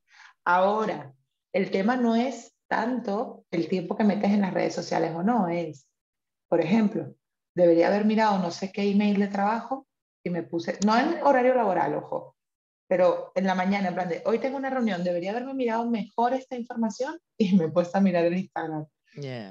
Ahora, 0.45 1.13
el 1.53 1.71
tema 1.73 1.97
no 1.97 2.15
es 2.15 2.55
tanto 2.69 3.45
el 3.51 3.69
tiempo 3.69 3.97
que 3.97 4.05
metes 4.05 4.31
en 4.31 4.43
las 4.43 4.55
redes 4.55 4.75
sociales 4.75 5.13
o 5.15 5.23
no, 5.23 5.49
es, 5.49 5.89
por 6.49 6.61
ejemplo, 6.61 7.15
debería 7.55 7.89
haber 7.89 8.05
mirado 8.05 8.39
no 8.39 8.51
sé 8.51 8.71
qué 8.71 8.89
email 8.89 9.19
de 9.19 9.29
trabajo 9.29 9.87
y 10.25 10.31
me 10.31 10.43
puse, 10.43 10.79
no 10.85 10.99
en 10.99 11.23
horario 11.23 11.55
laboral, 11.55 11.95
ojo, 11.95 12.35
pero 12.89 13.33
en 13.35 13.47
la 13.47 13.55
mañana, 13.55 13.89
en 13.89 13.95
plan 13.95 14.09
de, 14.09 14.23
hoy 14.25 14.39
tengo 14.39 14.57
una 14.57 14.71
reunión, 14.71 15.05
debería 15.05 15.31
haberme 15.31 15.55
mirado 15.55 15.89
mejor 15.89 16.35
esta 16.35 16.57
información 16.57 17.19
y 17.39 17.55
me 17.57 17.67
he 17.67 17.69
puesto 17.69 17.99
a 17.99 18.01
mirar 18.01 18.25
el 18.25 18.37
Instagram. 18.37 18.87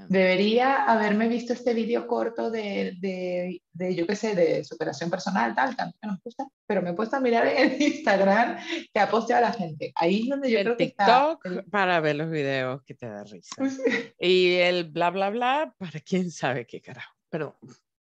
Debería 0.10 0.84
haberme 0.84 1.30
visto 1.30 1.54
este 1.54 1.74
vídeo 1.74 2.06
corto 2.06 2.52
de, 2.52 2.98
de, 3.00 3.62
de, 3.72 3.96
yo 3.96 4.06
qué 4.06 4.16
sé, 4.18 4.36
de 4.36 4.62
superación 4.66 5.10
personal, 5.10 5.56
tal, 5.56 5.74
tanto 5.78 5.98
que 6.02 6.08
nos 6.08 6.22
gusta, 6.22 6.46
pero 6.68 6.82
me 6.82 6.90
he 6.90 6.94
puesto 6.94 7.16
a 7.16 7.22
mirar 7.22 7.48
el 7.48 7.82
Instagram 7.82 8.58
que 8.94 9.00
ha 9.00 9.10
posteado 9.10 9.42
la 9.42 9.54
gente. 9.54 9.94
Ahí 9.96 10.24
es 10.24 10.30
donde 10.30 10.52
yo 10.52 10.60
creo 10.60 10.76
que 10.76 10.84
está. 10.84 11.40
para 11.72 12.02
ver 12.02 12.18
los 12.18 12.30
videos 12.30 12.84
que 12.84 12.94
te 12.94 13.08
da 13.08 13.24
risa. 13.24 13.56
Y 14.20 14.56
el 14.56 14.90
bla, 14.90 15.12
bla, 15.12 15.30
bla, 15.30 15.74
para 15.78 16.00
quién 16.02 16.30
sabe 16.30 16.68
qué 16.68 16.82
carajo. 16.82 17.14
Pero 17.30 17.58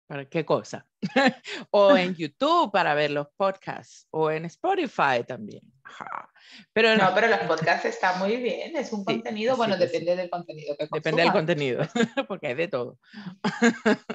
¿Para 0.06 0.24
qué 0.28 0.44
cosa? 0.44 0.86
o 1.70 1.96
en 1.96 2.14
YouTube 2.14 2.70
para 2.70 2.94
ver 2.94 3.10
los 3.10 3.26
podcasts 3.36 4.06
o 4.10 4.30
en 4.30 4.44
Spotify 4.44 5.24
también. 5.26 5.62
Pero 6.72 6.96
no, 6.96 7.12
pero 7.14 7.26
los 7.28 7.40
podcasts 7.40 7.86
están 7.86 8.18
muy 8.18 8.36
bien, 8.36 8.76
es 8.76 8.92
un 8.92 9.04
contenido, 9.04 9.56
bueno, 9.56 9.76
depende 9.76 10.14
del 10.14 10.30
contenido 10.30 10.76
que 10.76 10.88
Depende 10.92 11.22
del 11.22 11.32
contenido, 11.32 11.82
porque 12.28 12.48
hay 12.48 12.54
de 12.54 12.68
todo. 12.68 12.98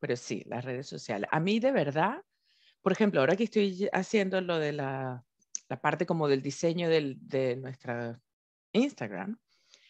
pero 0.00 0.16
sí, 0.16 0.42
las 0.46 0.64
redes 0.64 0.88
sociales. 0.88 1.28
A 1.32 1.38
mí 1.38 1.60
de 1.60 1.70
verdad, 1.70 2.22
por 2.82 2.92
ejemplo, 2.92 3.20
ahora 3.20 3.36
que 3.36 3.44
estoy 3.44 3.88
haciendo 3.92 4.40
lo 4.40 4.58
de 4.58 4.72
la, 4.72 5.24
la 5.68 5.80
parte 5.80 6.06
como 6.06 6.26
del 6.26 6.42
diseño 6.42 6.88
del, 6.88 7.16
de 7.20 7.56
nuestra 7.56 8.20
Instagram. 8.72 9.38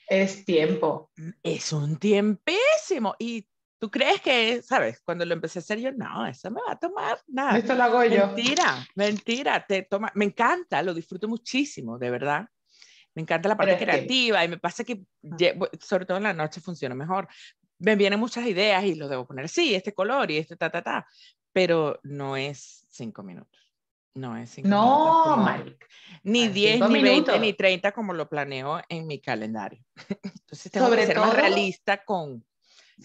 Es 0.09 0.44
tiempo. 0.44 1.11
Es 1.42 1.73
un 1.73 1.97
tiempísimo. 1.97 3.14
Y 3.18 3.47
¿Tú 3.80 3.90
crees 3.90 4.20
que, 4.20 4.60
sabes, 4.60 5.00
cuando 5.00 5.25
lo 5.25 5.32
empecé 5.32 5.58
a 5.58 5.62
hacer 5.62 5.80
yo, 5.80 5.90
no, 5.90 6.26
eso 6.26 6.50
me 6.50 6.60
va 6.60 6.72
a 6.72 6.78
tomar 6.78 7.18
nada? 7.26 7.56
Esto 7.56 7.75
lo 7.75 7.84
hago 7.84 8.04
yo. 8.04 8.26
Mentira, 8.26 8.87
mentira, 8.94 9.64
te 9.66 9.84
toma, 9.84 10.12
me 10.14 10.26
encanta, 10.26 10.82
lo 10.82 10.92
disfruto 10.92 11.26
muchísimo, 11.28 11.99
de 11.99 12.10
verdad. 12.10 12.46
Me 13.14 13.22
encanta 13.22 13.49
la 13.49 13.56
parte 13.56 13.78
creativa 13.78 14.44
y 14.44 14.49
me 14.49 14.58
pasa 14.58 14.84
que, 14.84 15.02
sobre 15.80 16.04
todo 16.04 16.18
en 16.18 16.25
la 16.25 16.34
noche, 16.34 16.60
funciona 16.60 16.94
mejor. 16.94 17.26
Me 17.78 17.96
vienen 17.96 18.20
muchas 18.20 18.46
ideas 18.46 18.84
y 18.84 18.96
lo 18.96 19.08
debo 19.08 19.26
poner, 19.26 19.49
sí, 19.49 19.75
este 19.75 19.94
color 19.94 20.30
y 20.30 20.37
este 20.37 20.56
ta, 20.56 20.68
ta, 20.68 20.82
ta, 20.82 21.06
pero 21.50 21.99
no 22.02 22.37
es 22.37 22.87
cinco 22.90 23.22
minutos. 23.22 23.75
No 24.12 24.37
es 24.37 24.50
cinco 24.50 24.68
no, 24.68 25.38
minutos. 25.38 25.78
Ni 26.22 26.49
10, 26.49 26.87
ni 26.90 27.02
20, 27.02 27.40
ni 27.40 27.54
30 27.54 27.92
como 27.92 28.12
lo 28.12 28.28
planeo 28.28 28.82
en 28.90 29.06
mi 29.06 29.22
calendario. 29.22 29.82
Entonces 30.22 30.70
tengo 30.70 30.90
que 30.90 31.06
ser 31.06 31.18
más 31.18 31.32
realista 31.32 32.04
con 32.04 32.44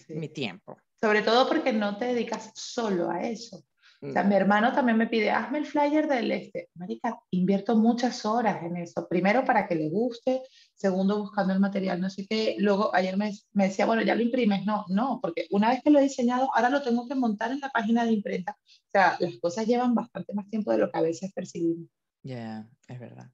mi 0.08 0.28
tiempo. 0.28 0.76
Sobre 1.00 1.22
todo 1.22 1.48
porque 1.48 1.72
no 1.72 1.96
te 1.96 2.06
dedicas 2.06 2.50
solo 2.54 3.10
a 3.10 3.22
eso. 3.22 3.64
O 4.02 4.12
sea, 4.12 4.22
mi 4.22 4.34
hermano 4.34 4.72
también 4.72 4.98
me 4.98 5.06
pide, 5.06 5.30
hazme 5.30 5.58
el 5.58 5.66
flyer 5.66 6.06
del 6.06 6.30
este. 6.30 6.68
Marica, 6.74 7.18
invierto 7.30 7.76
muchas 7.76 8.26
horas 8.26 8.62
en 8.62 8.76
eso. 8.76 9.08
Primero 9.08 9.44
para 9.44 9.66
que 9.66 9.74
le 9.74 9.88
guste, 9.88 10.42
segundo 10.74 11.18
buscando 11.18 11.54
el 11.54 11.60
material, 11.60 12.00
no 12.00 12.10
sé 12.10 12.26
qué. 12.26 12.56
Luego 12.58 12.94
ayer 12.94 13.16
me, 13.16 13.32
me, 13.52 13.64
decía, 13.64 13.86
bueno, 13.86 14.02
ya 14.02 14.14
lo 14.14 14.22
imprimes. 14.22 14.64
No, 14.66 14.84
no, 14.88 15.18
porque 15.20 15.46
una 15.50 15.70
vez 15.70 15.82
que 15.82 15.90
lo 15.90 15.98
he 15.98 16.02
diseñado, 16.02 16.50
ahora 16.54 16.68
lo 16.68 16.82
tengo 16.82 17.08
que 17.08 17.14
montar 17.14 17.50
en 17.52 17.60
la 17.60 17.70
página 17.70 18.04
de 18.04 18.12
imprenta. 18.12 18.56
O 18.60 18.90
sea, 18.92 19.16
las 19.18 19.38
cosas 19.38 19.66
llevan 19.66 19.94
bastante 19.94 20.34
más 20.34 20.48
tiempo 20.50 20.72
de 20.72 20.78
lo 20.78 20.90
que 20.90 20.98
a 20.98 21.02
veces 21.02 21.32
percibimos. 21.32 21.88
Ya, 22.22 22.68
es 22.88 23.00
verdad. 23.00 23.30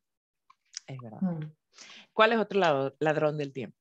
Es 0.87 0.99
verdad. 1.00 1.21
Mm. 1.21 1.52
¿Cuál 2.12 2.33
es 2.33 2.38
otro 2.38 2.61
lado, 2.61 2.95
ladrón 3.00 3.37
del 3.37 3.52
tiempo? 3.52 3.76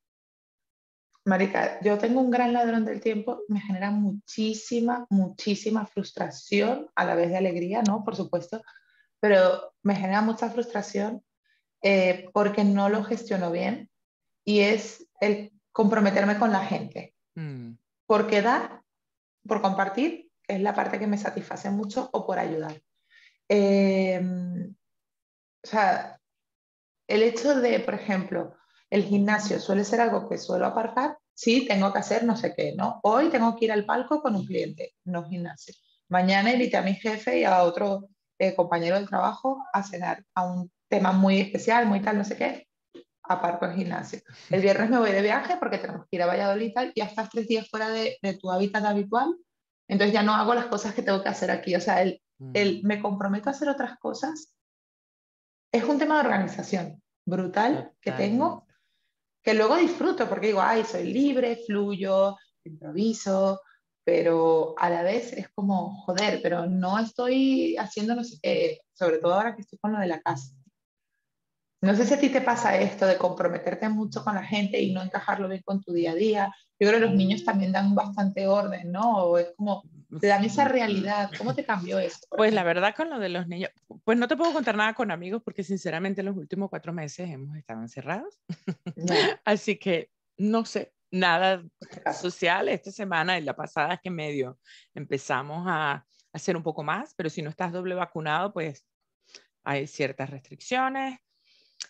Marica, 1.31 1.79
yo 1.79 1.97
tengo 1.97 2.19
un 2.19 2.29
gran 2.29 2.51
ladrón 2.51 2.83
del 2.83 2.99
tiempo, 2.99 3.43
me 3.47 3.61
genera 3.61 3.89
muchísima, 3.89 5.07
muchísima 5.09 5.85
frustración, 5.85 6.89
a 6.93 7.05
la 7.05 7.15
vez 7.15 7.29
de 7.29 7.37
alegría, 7.37 7.81
¿no? 7.83 8.03
Por 8.03 8.17
supuesto, 8.17 8.61
pero 9.21 9.73
me 9.81 9.95
genera 9.95 10.19
mucha 10.19 10.49
frustración 10.49 11.23
eh, 11.81 12.29
porque 12.33 12.65
no 12.65 12.89
lo 12.89 13.05
gestiono 13.05 13.49
bien 13.49 13.89
y 14.43 14.59
es 14.59 15.07
el 15.21 15.53
comprometerme 15.71 16.37
con 16.37 16.51
la 16.51 16.65
gente. 16.65 17.15
Mm. 17.35 17.75
Por 18.05 18.27
quedar, 18.27 18.81
por 19.47 19.61
compartir, 19.61 20.29
que 20.43 20.55
es 20.55 20.61
la 20.61 20.75
parte 20.75 20.99
que 20.99 21.07
me 21.07 21.17
satisface 21.17 21.69
mucho, 21.69 22.09
o 22.11 22.27
por 22.27 22.39
ayudar. 22.39 22.81
Em, 23.47 24.75
o 25.63 25.67
sea, 25.67 26.19
el 27.07 27.23
hecho 27.23 27.55
de, 27.61 27.79
por 27.79 27.93
ejemplo, 27.93 28.53
el 28.89 29.05
gimnasio 29.05 29.61
suele 29.61 29.85
ser 29.85 30.01
algo 30.01 30.27
que 30.27 30.37
suelo 30.37 30.65
aparcar, 30.65 31.20
sí, 31.41 31.65
tengo 31.67 31.91
que 31.91 31.97
hacer 31.97 32.23
no 32.23 32.37
sé 32.37 32.53
qué, 32.55 32.75
¿no? 32.75 32.99
Hoy 33.01 33.29
tengo 33.29 33.55
que 33.55 33.65
ir 33.65 33.71
al 33.71 33.83
palco 33.83 34.21
con 34.21 34.35
un 34.35 34.45
cliente, 34.45 34.93
no 35.05 35.23
gimnasio. 35.23 35.73
Mañana 36.07 36.53
invité 36.53 36.77
a 36.77 36.83
mi 36.83 36.93
jefe 36.93 37.39
y 37.39 37.45
a 37.45 37.63
otro 37.63 38.09
eh, 38.37 38.53
compañero 38.53 38.95
del 38.95 39.09
trabajo 39.09 39.57
a 39.73 39.81
cenar 39.81 40.23
a 40.35 40.45
un 40.45 40.71
tema 40.87 41.13
muy 41.13 41.39
especial, 41.39 41.87
muy 41.87 41.99
tal, 41.99 42.19
no 42.19 42.23
sé 42.23 42.37
qué, 42.37 42.67
aparco 43.23 43.65
el 43.65 43.73
gimnasio. 43.73 44.19
El 44.51 44.61
viernes 44.61 44.91
me 44.91 44.99
voy 44.99 45.11
de 45.11 45.23
viaje 45.23 45.57
porque 45.57 45.79
tenemos 45.79 46.05
que 46.07 46.17
ir 46.17 46.21
a 46.21 46.27
Valladolid 46.27 46.67
y 46.67 46.73
tal, 46.73 46.93
ya 46.95 47.05
estás 47.05 47.29
tres 47.31 47.47
días 47.47 47.67
fuera 47.67 47.89
de, 47.89 48.19
tu 48.39 48.51
hábitat 48.51 48.85
habitual, 48.85 49.35
entonces 49.87 50.13
ya 50.13 50.21
no 50.21 50.35
hago 50.35 50.53
las 50.53 50.67
cosas 50.67 50.93
que 50.93 51.01
tengo 51.01 51.23
que 51.23 51.29
hacer 51.29 51.49
aquí. 51.49 51.73
O 51.73 51.81
sea, 51.81 52.03
el, 52.03 52.21
el 52.53 52.83
mm. 52.83 52.87
me 52.87 53.01
comprometo 53.01 53.49
a 53.49 53.53
hacer 53.53 53.67
otras 53.67 53.97
cosas 53.97 54.53
es 55.73 55.83
un 55.85 55.97
tema 55.97 56.15
de 56.15 56.27
organización 56.27 57.01
brutal 57.25 57.93
que 57.99 58.11
tengo 58.11 58.67
que 59.43 59.53
luego 59.53 59.75
disfruto 59.77 60.29
porque 60.29 60.47
digo, 60.47 60.61
ay, 60.61 60.83
soy 60.83 61.11
libre, 61.11 61.59
fluyo, 61.65 62.37
improviso, 62.63 63.61
pero 64.03 64.75
a 64.77 64.89
la 64.89 65.03
vez 65.03 65.33
es 65.33 65.49
como, 65.49 65.95
joder, 66.03 66.39
pero 66.41 66.67
no 66.67 66.99
estoy 66.99 67.75
haciendo 67.77 68.15
no 68.15 68.23
sé 68.23 68.37
qué, 68.41 68.79
sobre 68.93 69.17
todo 69.19 69.33
ahora 69.33 69.55
que 69.55 69.61
estoy 69.61 69.79
con 69.79 69.93
lo 69.93 69.99
de 69.99 70.07
la 70.07 70.21
casa. 70.21 70.53
No 71.83 71.95
sé 71.95 72.05
si 72.05 72.13
a 72.13 72.19
ti 72.19 72.29
te 72.29 72.41
pasa 72.41 72.79
esto 72.79 73.07
de 73.07 73.17
comprometerte 73.17 73.89
mucho 73.89 74.23
con 74.23 74.35
la 74.35 74.43
gente 74.43 74.79
y 74.79 74.93
no 74.93 75.01
encajarlo 75.01 75.47
bien 75.49 75.63
con 75.65 75.81
tu 75.81 75.93
día 75.93 76.11
a 76.11 76.15
día. 76.15 76.55
Yo 76.79 76.87
creo 76.87 76.99
que 76.99 77.07
los 77.07 77.15
niños 77.15 77.43
también 77.43 77.71
dan 77.71 77.95
bastante 77.95 78.47
orden, 78.47 78.91
¿no? 78.91 79.17
O 79.17 79.37
es 79.39 79.51
como, 79.57 79.83
te 80.19 80.27
dan 80.27 80.43
esa 80.43 80.65
realidad. 80.65 81.31
¿Cómo 81.37 81.55
te 81.55 81.63
cambió 81.63 81.99
eso? 81.99 82.19
Pues 82.29 82.53
la 82.53 82.63
verdad 82.63 82.95
con 82.95 83.09
lo 83.09 83.19
de 83.19 83.29
los 83.29 83.47
niños, 83.47 83.71
pues 84.03 84.17
no 84.17 84.27
te 84.27 84.35
puedo 84.35 84.53
contar 84.53 84.75
nada 84.75 84.93
con 84.93 85.11
amigos 85.11 85.41
porque 85.43 85.63
sinceramente 85.63 86.23
los 86.23 86.35
últimos 86.35 86.69
cuatro 86.69 86.93
meses 86.93 87.29
hemos 87.29 87.57
estado 87.57 87.81
encerrados. 87.81 88.39
Así 89.45 89.77
que 89.77 90.09
no 90.37 90.65
sé, 90.65 90.93
nada 91.11 91.63
social. 92.19 92.69
Esta 92.69 92.91
semana 92.91 93.37
y 93.37 93.43
la 93.43 93.55
pasada 93.55 93.95
es 93.95 94.01
que 94.01 94.09
medio 94.09 94.59
empezamos 94.93 95.65
a 95.67 96.05
hacer 96.33 96.57
un 96.57 96.63
poco 96.63 96.83
más, 96.83 97.13
pero 97.15 97.29
si 97.29 97.41
no 97.41 97.49
estás 97.49 97.71
doble 97.71 97.95
vacunado, 97.95 98.53
pues 98.53 98.85
hay 99.63 99.87
ciertas 99.87 100.29
restricciones 100.29 101.19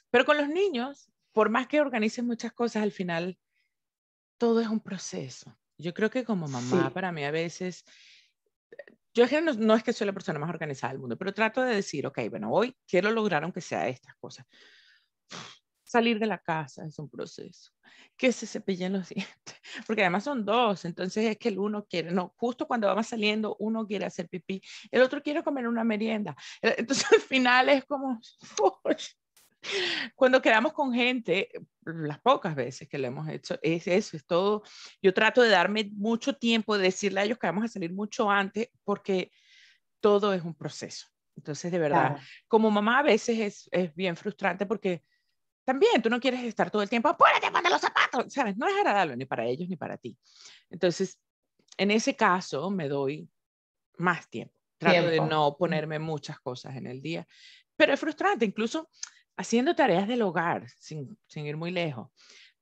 pero 0.09 0.25
con 0.25 0.37
los 0.37 0.47
niños, 0.47 1.11
por 1.31 1.49
más 1.49 1.67
que 1.67 1.81
organicen 1.81 2.25
muchas 2.25 2.53
cosas, 2.53 2.83
al 2.83 2.91
final 2.91 3.37
todo 4.37 4.59
es 4.61 4.67
un 4.67 4.79
proceso. 4.79 5.57
Yo 5.81 5.93
creo 5.93 6.09
que 6.09 6.23
como 6.23 6.47
mamá, 6.47 6.91
para 6.93 7.11
mí 7.11 7.23
a 7.23 7.31
veces, 7.31 7.83
yo 9.13 9.25
no, 9.41 9.53
no, 9.53 9.75
es 9.75 9.83
que 9.83 9.93
soy 9.93 10.07
la 10.07 10.13
persona 10.13 10.39
más 10.39 10.49
organizada 10.49 10.93
del 10.93 11.01
mundo, 11.01 11.17
pero 11.17 11.33
trato 11.33 11.61
de 11.61 11.75
decir, 11.75 12.05
ok, 12.07 12.19
bueno, 12.29 12.51
hoy 12.51 12.75
quiero 12.87 13.11
lograr 13.11 13.43
aunque 13.43 13.61
sea 13.61 13.87
estas 13.87 14.15
cosas. 14.15 14.45
Salir 15.83 16.19
de 16.19 16.25
la 16.25 16.37
casa 16.37 16.85
es 16.85 16.97
un 16.99 17.09
proceso. 17.09 17.71
Que 18.15 18.31
se 18.31 18.47
cepillen 18.47 18.93
los 18.93 19.09
dientes, 19.15 19.61
porque 19.85 20.01
además 20.01 20.23
son 20.23 20.45
dos, 20.45 20.85
entonces 20.85 21.25
es 21.25 21.37
que 21.37 21.49
el 21.49 21.59
uno 21.59 21.85
quiere, 21.85 22.11
no, 22.11 22.33
justo 22.37 22.67
cuando 22.67 22.87
vamos 22.87 23.07
saliendo, 23.07 23.57
uno 23.59 23.85
quiere 23.85 24.05
hacer 24.05 24.29
pipí, 24.29 24.61
el 24.91 25.01
otro 25.01 25.21
quiere 25.21 25.43
comer 25.43 25.67
una 25.67 25.83
merienda. 25.83 26.35
Entonces 26.61 27.05
al 27.11 27.21
final 27.21 27.69
es 27.69 27.83
como, 27.85 28.21
cuando 30.15 30.41
quedamos 30.41 30.73
con 30.73 30.93
gente, 30.93 31.49
las 31.85 32.19
pocas 32.19 32.55
veces 32.55 32.87
que 32.87 32.97
lo 32.97 33.07
hemos 33.07 33.27
hecho, 33.29 33.57
es 33.61 33.87
eso, 33.87 34.17
es 34.17 34.25
todo. 34.25 34.63
Yo 35.01 35.13
trato 35.13 35.41
de 35.41 35.49
darme 35.49 35.89
mucho 35.93 36.35
tiempo, 36.35 36.77
de 36.77 36.85
decirle 36.85 37.21
a 37.21 37.23
ellos 37.23 37.37
que 37.37 37.47
vamos 37.47 37.65
a 37.65 37.67
salir 37.67 37.93
mucho 37.93 38.29
antes, 38.29 38.69
porque 38.83 39.31
todo 39.99 40.33
es 40.33 40.43
un 40.43 40.55
proceso. 40.55 41.07
Entonces, 41.35 41.71
de 41.71 41.79
verdad, 41.79 42.17
como 42.47 42.69
mamá 42.69 42.99
a 42.99 43.03
veces 43.03 43.39
es, 43.39 43.69
es, 43.71 43.95
bien 43.95 44.15
frustrante 44.15 44.65
porque 44.65 45.03
también 45.63 46.01
tú 46.01 46.09
no 46.09 46.19
quieres 46.19 46.43
estar 46.43 46.69
todo 46.69 46.81
el 46.81 46.89
tiempo, 46.89 47.07
apúrate, 47.07 47.49
ponte 47.51 47.69
los 47.69 47.81
zapatos, 47.81 48.33
¿sabes? 48.33 48.57
No 48.57 48.67
es 48.67 48.75
agradable 48.75 49.15
ni 49.15 49.25
para 49.25 49.45
ellos 49.45 49.69
ni 49.69 49.77
para 49.77 49.97
ti. 49.97 50.17
Entonces, 50.69 51.19
en 51.77 51.91
ese 51.91 52.15
caso, 52.15 52.69
me 52.69 52.87
doy 52.87 53.29
más 53.97 54.29
tiempo. 54.29 54.53
Trato 54.77 55.07
de 55.07 55.21
no 55.21 55.55
ponerme 55.57 55.99
muchas 55.99 56.39
cosas 56.39 56.75
en 56.75 56.87
el 56.87 57.01
día, 57.01 57.27
pero 57.75 57.93
es 57.93 57.99
frustrante. 57.99 58.45
Incluso 58.45 58.89
haciendo 59.41 59.75
tareas 59.75 60.07
del 60.07 60.21
hogar, 60.21 60.69
sin, 60.79 61.17
sin 61.27 61.45
ir 61.45 61.57
muy 61.57 61.71
lejos. 61.71 62.09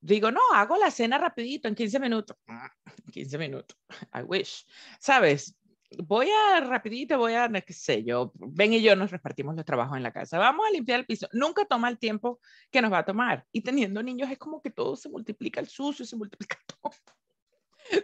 Digo, 0.02 0.32
no, 0.32 0.42
hago 0.54 0.78
la 0.78 0.92
cena 0.92 1.18
rapidito, 1.18 1.68
en 1.68 1.76
15 1.76 2.00
minutos. 2.00 2.38
15 3.14 3.38
minutos, 3.38 3.78
I 4.14 4.22
wish. 4.24 4.66
¿Sabes? 5.00 5.56
Voy 5.98 6.30
a 6.30 6.60
rapidito, 6.60 7.18
voy 7.18 7.34
a, 7.34 7.50
qué 7.50 7.74
sé 7.74 8.04
yo, 8.04 8.32
Ben 8.36 8.72
y 8.74 8.82
yo 8.82 8.96
nos 8.96 9.10
repartimos 9.10 9.56
los 9.56 9.66
trabajos 9.66 9.98
en 9.98 10.04
la 10.04 10.14
casa. 10.14 10.38
Vamos 10.38 10.66
a 10.68 10.72
limpiar 10.72 11.00
el 11.00 11.06
piso. 11.06 11.28
Nunca 11.34 11.66
toma 11.66 11.90
el 11.90 11.98
tiempo 11.98 12.40
que 12.70 12.82
nos 12.82 12.94
va 12.94 13.00
a 13.00 13.06
tomar. 13.06 13.46
Y 13.52 13.62
teniendo 13.62 14.04
niños 14.04 14.30
es 14.30 14.38
como 14.38 14.62
que 14.62 14.70
todo 14.70 14.96
se 14.96 15.10
multiplica, 15.10 15.60
el 15.60 15.68
sucio 15.68 16.06
se 16.06 16.16
multiplica 16.16 16.58
todo. 16.82 16.94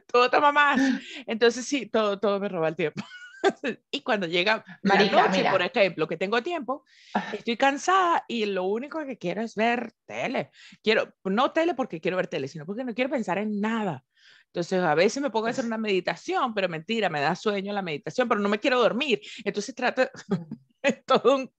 Todo 0.07 0.29
toma 0.31 0.51
más. 0.51 0.81
Entonces 1.27 1.65
sí, 1.65 1.85
todo, 1.85 2.19
todo 2.19 2.39
me 2.39 2.49
roba 2.49 2.69
el 2.69 2.75
tiempo. 2.75 3.03
y 3.91 4.01
cuando 4.01 4.27
llega 4.27 4.63
Marica, 4.83 5.15
la 5.15 5.27
noche, 5.27 5.45
por 5.49 5.61
ejemplo, 5.61 6.07
que 6.07 6.17
tengo 6.17 6.41
tiempo, 6.41 6.83
ah. 7.13 7.31
estoy 7.33 7.57
cansada 7.57 8.23
y 8.27 8.45
lo 8.45 8.63
único 8.63 9.05
que 9.05 9.17
quiero 9.17 9.41
es 9.41 9.55
ver 9.55 9.93
tele. 10.05 10.51
Quiero, 10.83 11.13
no 11.23 11.51
tele 11.51 11.73
porque 11.73 12.01
quiero 12.01 12.17
ver 12.17 12.27
tele, 12.27 12.47
sino 12.47 12.65
porque 12.65 12.83
no 12.83 12.93
quiero 12.93 13.09
pensar 13.09 13.37
en 13.37 13.59
nada. 13.59 14.03
Entonces, 14.47 14.81
a 14.81 14.95
veces 14.95 15.21
me 15.21 15.29
pongo 15.29 15.47
a 15.47 15.49
hacer 15.49 15.65
una 15.65 15.77
meditación, 15.77 16.53
pero 16.53 16.69
mentira, 16.69 17.09
me 17.09 17.19
da 17.19 17.35
sueño 17.35 17.73
la 17.73 17.81
meditación, 17.81 18.29
pero 18.29 18.39
no 18.39 18.47
me 18.47 18.59
quiero 18.59 18.79
dormir. 18.79 19.19
Entonces, 19.43 19.75
trato 19.75 20.03
todo 21.05 21.35
un... 21.35 21.51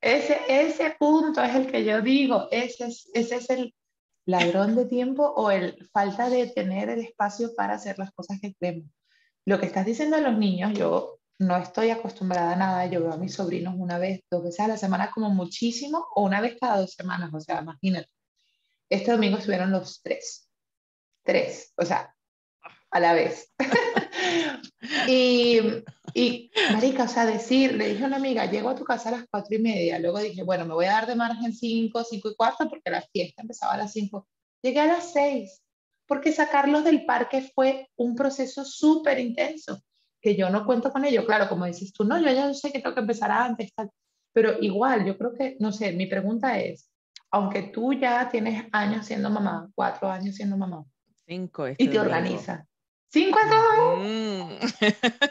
Ese, 0.00 0.40
ese 0.48 0.96
punto 0.98 1.40
es 1.42 1.54
el 1.54 1.66
que 1.70 1.84
yo 1.84 2.02
digo, 2.02 2.48
ese 2.50 2.88
es, 2.88 3.08
ese 3.14 3.36
es 3.36 3.48
el 3.48 3.74
ladrón 4.26 4.74
de 4.74 4.86
tiempo 4.86 5.24
o 5.24 5.50
el 5.50 5.88
falta 5.92 6.28
de 6.28 6.48
tener 6.48 6.90
el 6.90 7.00
espacio 7.00 7.54
para 7.54 7.74
hacer 7.74 7.98
las 7.98 8.10
cosas 8.12 8.38
que 8.40 8.54
queremos. 8.54 8.90
Lo 9.46 9.60
que 9.60 9.66
estás 9.66 9.86
diciendo 9.86 10.16
a 10.16 10.20
los 10.20 10.36
niños, 10.38 10.72
yo 10.74 11.18
no 11.38 11.56
estoy 11.56 11.90
acostumbrada 11.90 12.52
a 12.52 12.56
nada, 12.56 12.86
yo 12.86 13.00
veo 13.00 13.12
a 13.12 13.16
mis 13.16 13.34
sobrinos 13.34 13.74
una 13.76 13.98
vez, 13.98 14.20
dos 14.30 14.42
veces 14.42 14.60
a 14.60 14.68
la 14.68 14.76
semana 14.76 15.10
como 15.10 15.30
muchísimo, 15.30 16.06
o 16.14 16.22
una 16.22 16.40
vez 16.40 16.56
cada 16.60 16.78
dos 16.80 16.92
semanas, 16.92 17.30
o 17.32 17.40
sea, 17.40 17.60
imagínate. 17.60 18.08
Este 18.88 19.10
domingo 19.10 19.38
estuvieron 19.38 19.70
los 19.70 20.02
tres, 20.02 20.48
tres, 21.24 21.72
o 21.76 21.84
sea, 21.84 22.14
a 22.90 23.00
la 23.00 23.12
vez. 23.12 23.52
y, 25.08 25.58
y, 26.14 26.50
marica, 26.72 27.04
o 27.04 27.08
sea, 27.08 27.26
decir, 27.26 27.74
le 27.74 27.88
dije 27.88 28.04
a 28.04 28.06
una 28.06 28.16
amiga, 28.16 28.46
llego 28.46 28.70
a 28.70 28.76
tu 28.76 28.84
casa 28.84 29.08
a 29.08 29.12
las 29.12 29.26
cuatro 29.28 29.56
y 29.56 29.58
media, 29.58 29.98
luego 29.98 30.20
dije, 30.20 30.44
bueno, 30.44 30.64
me 30.64 30.74
voy 30.74 30.86
a 30.86 30.92
dar 30.92 31.06
de 31.06 31.16
margen 31.16 31.52
cinco, 31.52 32.04
cinco 32.04 32.30
y 32.30 32.36
cuarto, 32.36 32.68
porque 32.68 32.90
la 32.90 33.02
fiesta 33.02 33.42
empezaba 33.42 33.74
a 33.74 33.78
las 33.78 33.92
cinco. 33.92 34.28
Llegué 34.62 34.80
a 34.80 34.86
las 34.86 35.12
seis, 35.12 35.63
porque 36.14 36.30
sacarlos 36.30 36.84
del 36.84 37.04
parque 37.04 37.50
fue 37.56 37.88
un 37.96 38.14
proceso 38.14 38.64
súper 38.64 39.18
intenso, 39.18 39.82
que 40.20 40.36
yo 40.36 40.48
no 40.48 40.64
cuento 40.64 40.92
con 40.92 41.04
ello. 41.04 41.26
Claro, 41.26 41.48
como 41.48 41.64
dices 41.64 41.92
tú, 41.92 42.04
no, 42.04 42.16
yo 42.20 42.30
ya 42.30 42.54
sé 42.54 42.70
que 42.70 42.78
tengo 42.78 42.94
que 42.94 43.00
empezar 43.00 43.32
antes, 43.32 43.74
tal. 43.74 43.90
pero 44.32 44.62
igual, 44.62 45.04
yo 45.04 45.18
creo 45.18 45.34
que, 45.34 45.56
no 45.58 45.72
sé, 45.72 45.90
mi 45.90 46.06
pregunta 46.06 46.60
es, 46.60 46.88
aunque 47.32 47.64
tú 47.64 47.94
ya 47.94 48.28
tienes 48.28 48.64
años 48.70 49.06
siendo 49.06 49.28
mamá, 49.28 49.68
cuatro 49.74 50.08
años 50.08 50.36
siendo 50.36 50.56
mamá. 50.56 50.84
Cinco. 51.26 51.66
y 51.76 51.88
te 51.88 51.98
organiza. 51.98 52.64
Cinco 53.08 53.40
a 53.44 53.50
todo. 53.50 53.96
Mm. 53.96 54.58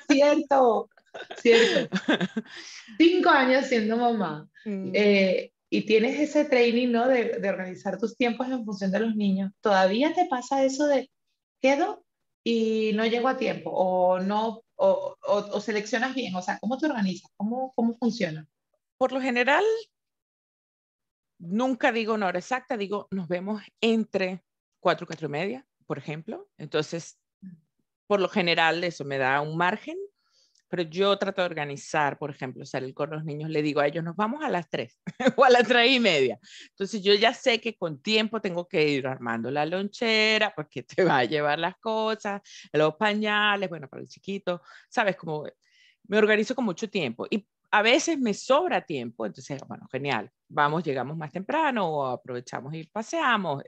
Cierto, 0.09 0.89
cierto. 1.37 1.95
Cinco 2.97 3.29
años 3.29 3.67
siendo 3.67 3.95
mamá. 3.95 4.49
Mm. 4.65 4.91
Eh, 4.93 5.52
y 5.73 5.87
tienes 5.87 6.19
ese 6.19 6.45
training, 6.45 6.91
¿no? 6.91 7.07
De, 7.07 7.39
de, 7.39 7.49
organizar 7.49 7.97
tus 7.97 8.15
tiempos 8.15 8.47
en 8.47 8.63
función 8.63 8.91
de 8.91 8.99
los 8.99 9.15
niños. 9.15 9.51
¿Todavía 9.59 10.13
te 10.13 10.27
pasa 10.27 10.63
eso 10.63 10.85
de 10.85 11.09
quedo 11.59 12.05
y 12.43 12.91
no 12.93 13.07
llego 13.07 13.27
a 13.27 13.37
tiempo 13.37 13.71
o 13.71 14.19
no, 14.19 14.61
o, 14.75 15.15
o, 15.19 15.59
seleccionas 15.59 16.13
bien? 16.13 16.35
O 16.35 16.43
sea, 16.43 16.59
¿cómo 16.59 16.77
te 16.77 16.85
organizas? 16.85 17.31
¿Cómo, 17.37 17.73
cómo 17.75 17.97
funciona? 17.97 18.47
Por 18.99 19.13
lo 19.13 19.19
general, 19.19 19.63
nunca 21.39 21.91
digo 21.91 22.13
una 22.13 22.27
hora 22.27 22.37
exacta, 22.37 22.77
digo 22.77 23.07
nos 23.09 23.27
vemos 23.27 23.63
entre 23.81 24.43
cuatro 24.79 25.05
y 25.05 25.07
cuatro 25.07 25.27
y 25.27 25.31
media, 25.31 25.65
por 25.87 25.97
ejemplo. 25.97 26.47
Entonces, 26.59 27.17
por 28.05 28.21
lo 28.21 28.29
general, 28.29 28.83
eso 28.83 29.05
me 29.05 29.17
da 29.17 29.41
un 29.41 29.57
margen, 29.57 29.97
pero 30.73 30.89
yo 30.89 31.15
trato 31.19 31.43
de 31.43 31.45
organizar, 31.45 32.17
por 32.17 32.31
ejemplo, 32.31 32.65
salir 32.65 32.95
con 32.95 33.11
los 33.11 33.23
niños, 33.23 33.51
le 33.51 33.61
digo 33.61 33.79
a 33.79 33.85
ellos, 33.85 34.03
nos 34.03 34.15
vamos 34.15 34.43
a 34.43 34.49
las 34.49 34.67
tres 34.71 34.99
o 35.37 35.45
a 35.45 35.51
las 35.51 35.67
tres 35.67 35.91
y 35.91 35.99
media. 35.99 36.39
Entonces, 36.69 37.03
yo 37.03 37.13
ya 37.13 37.31
sé 37.31 37.61
que 37.61 37.77
con 37.77 38.01
tiempo 38.01 38.41
tengo 38.41 38.67
que 38.67 38.89
ir 38.89 39.05
armando 39.05 39.51
la 39.51 39.67
lonchera, 39.67 40.51
porque 40.55 40.81
te 40.81 41.03
va 41.03 41.19
a 41.19 41.25
llevar 41.25 41.59
las 41.59 41.77
cosas, 41.77 42.41
los 42.71 42.95
pañales, 42.95 43.69
bueno, 43.69 43.87
para 43.87 44.01
el 44.01 44.09
chiquito, 44.09 44.63
sabes, 44.89 45.15
como 45.15 45.43
me 46.07 46.17
organizo 46.17 46.55
con 46.55 46.65
mucho 46.65 46.89
tiempo. 46.89 47.27
Y 47.29 47.47
a 47.69 47.83
veces 47.83 48.17
me 48.17 48.33
sobra 48.33 48.81
tiempo, 48.81 49.27
entonces, 49.27 49.61
bueno, 49.67 49.87
genial, 49.91 50.31
vamos, 50.47 50.83
llegamos 50.83 51.15
más 51.15 51.31
temprano 51.31 51.87
o 51.87 52.07
aprovechamos 52.07 52.73
y 52.73 52.83
paseamos, 52.87 53.61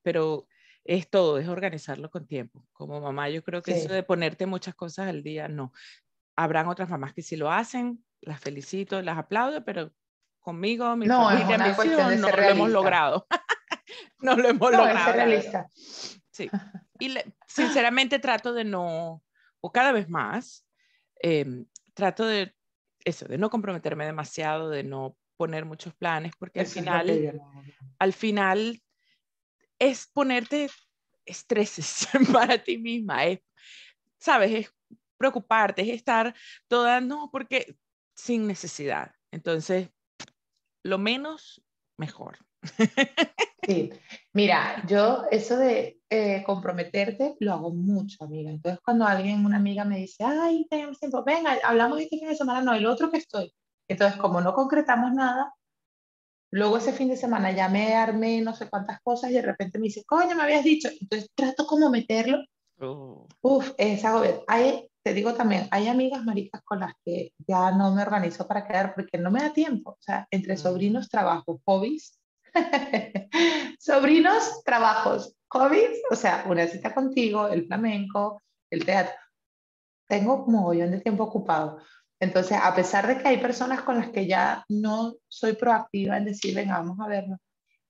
pero 0.00 0.46
es 0.84 1.08
todo, 1.08 1.38
es 1.38 1.48
organizarlo 1.48 2.10
con 2.10 2.26
tiempo. 2.26 2.64
Como 2.72 3.00
mamá, 3.00 3.28
yo 3.30 3.42
creo 3.42 3.62
que 3.62 3.72
eso 3.72 3.92
de 3.92 4.02
ponerte 4.02 4.46
muchas 4.46 4.74
cosas 4.74 5.08
al 5.08 5.22
día, 5.22 5.48
no. 5.48 5.72
Habrán 6.36 6.68
otras 6.68 6.88
mamás 6.88 7.14
que 7.14 7.22
sí 7.22 7.36
lo 7.36 7.50
hacen, 7.50 8.04
las 8.20 8.40
felicito, 8.40 9.00
las 9.00 9.18
aplaudo, 9.18 9.64
pero 9.64 9.92
conmigo, 10.40 10.94
mi 10.96 11.06
no, 11.06 11.24
familia, 11.24 11.58
mi 11.58 11.68
misión, 11.68 12.20
no 12.20 12.28
lo 12.28 12.42
hemos 12.42 12.70
logrado. 12.70 13.26
no 14.18 14.36
lo 14.36 14.48
hemos 14.48 14.70
logrado. 14.70 15.10
Es 15.10 15.16
realista. 15.16 15.68
Sí. 16.30 16.50
Y 17.00 17.12
sinceramente 17.48 18.20
trato 18.20 18.52
de 18.52 18.62
no, 18.62 19.20
o 19.60 19.72
cada 19.72 19.90
vez 19.90 20.08
más, 20.08 20.64
em, 21.16 21.66
trato 21.92 22.24
de 22.24 22.54
eso, 23.04 23.26
de 23.26 23.36
no 23.36 23.50
comprometerme 23.50 24.06
demasiado, 24.06 24.70
de 24.70 24.84
no 24.84 25.16
poner 25.36 25.64
muchos 25.64 25.92
planes, 25.92 26.32
porque 26.38 26.60
al 26.60 26.66
final, 26.66 27.40
al 27.98 28.12
final 28.12 28.80
es 29.78 30.06
ponerte 30.06 30.68
estreses 31.26 32.08
para 32.32 32.62
ti 32.62 32.78
misma, 32.78 33.24
es, 33.24 33.40
sabes, 34.18 34.52
es 34.52 34.74
preocuparte, 35.16 35.82
es 35.82 35.88
estar 35.88 36.34
toda, 36.68 37.00
no, 37.00 37.30
porque 37.30 37.76
sin 38.14 38.46
necesidad. 38.46 39.12
Entonces, 39.30 39.90
lo 40.82 40.98
menos, 40.98 41.62
mejor. 41.96 42.38
Sí, 43.66 43.90
mira, 44.34 44.84
yo 44.86 45.24
eso 45.30 45.56
de 45.56 45.98
eh, 46.10 46.42
comprometerte 46.44 47.34
lo 47.40 47.54
hago 47.54 47.70
mucho, 47.72 48.22
amiga. 48.22 48.50
Entonces, 48.50 48.78
cuando 48.84 49.06
alguien, 49.06 49.46
una 49.46 49.56
amiga 49.56 49.86
me 49.86 49.96
dice, 49.96 50.22
ay, 50.22 50.66
tenemos 50.68 51.00
tiempo, 51.00 51.24
venga, 51.24 51.56
hablamos 51.64 51.98
este 51.98 52.18
fin 52.18 52.28
de 52.28 52.36
semana, 52.36 52.60
no, 52.60 52.74
el 52.74 52.84
otro 52.84 53.10
que 53.10 53.16
estoy. 53.16 53.54
Entonces, 53.88 54.20
como 54.20 54.42
no 54.42 54.52
concretamos 54.52 55.14
nada, 55.14 55.54
luego 56.54 56.76
ese 56.76 56.92
fin 56.92 57.08
de 57.08 57.16
semana 57.16 57.50
ya 57.50 57.68
me 57.68 57.94
armé 57.94 58.40
no 58.40 58.54
sé 58.54 58.68
cuántas 58.68 59.00
cosas 59.02 59.30
y 59.30 59.34
de 59.34 59.42
repente 59.42 59.78
me 59.78 59.84
dice, 59.84 60.04
coño, 60.04 60.36
me 60.36 60.42
habías 60.42 60.64
dicho. 60.64 60.88
Entonces, 61.00 61.30
trato 61.34 61.66
como 61.66 61.90
meterlo. 61.90 62.38
Oh. 62.80 63.26
Uf, 63.42 63.72
es 63.76 64.04
algo. 64.04 64.44
Hay, 64.46 64.88
te 65.02 65.14
digo 65.14 65.34
también, 65.34 65.68
hay 65.70 65.88
amigas 65.88 66.24
maricas 66.24 66.62
con 66.64 66.80
las 66.80 66.94
que 67.04 67.32
ya 67.46 67.72
no 67.72 67.94
me 67.94 68.02
organizo 68.02 68.46
para 68.46 68.66
quedar 68.66 68.94
porque 68.94 69.18
no 69.18 69.30
me 69.30 69.40
da 69.40 69.52
tiempo. 69.52 69.90
O 69.90 70.02
sea, 70.02 70.26
entre 70.30 70.54
mm. 70.54 70.58
sobrinos, 70.58 71.08
trabajo, 71.08 71.60
hobbies, 71.64 72.18
Sobrinos, 73.78 74.62
trabajos, 74.64 75.34
hobbies, 75.48 76.00
o 76.10 76.14
sea, 76.14 76.44
una 76.48 76.66
cita 76.66 76.94
contigo, 76.94 77.48
el 77.48 77.66
flamenco, 77.66 78.42
el 78.70 78.84
teatro. 78.84 79.14
Tengo 80.08 80.44
un 80.44 80.52
mogollón 80.52 80.90
de 80.90 81.00
tiempo 81.00 81.24
ocupado. 81.24 81.78
Entonces, 82.24 82.58
a 82.60 82.74
pesar 82.74 83.06
de 83.06 83.18
que 83.18 83.28
hay 83.28 83.36
personas 83.36 83.82
con 83.82 83.96
las 83.96 84.08
que 84.08 84.26
ya 84.26 84.64
no 84.70 85.14
soy 85.28 85.52
proactiva 85.52 86.16
en 86.16 86.24
decir, 86.24 86.54
venga, 86.54 86.78
vamos 86.78 86.98
a 86.98 87.06
vernos, 87.06 87.38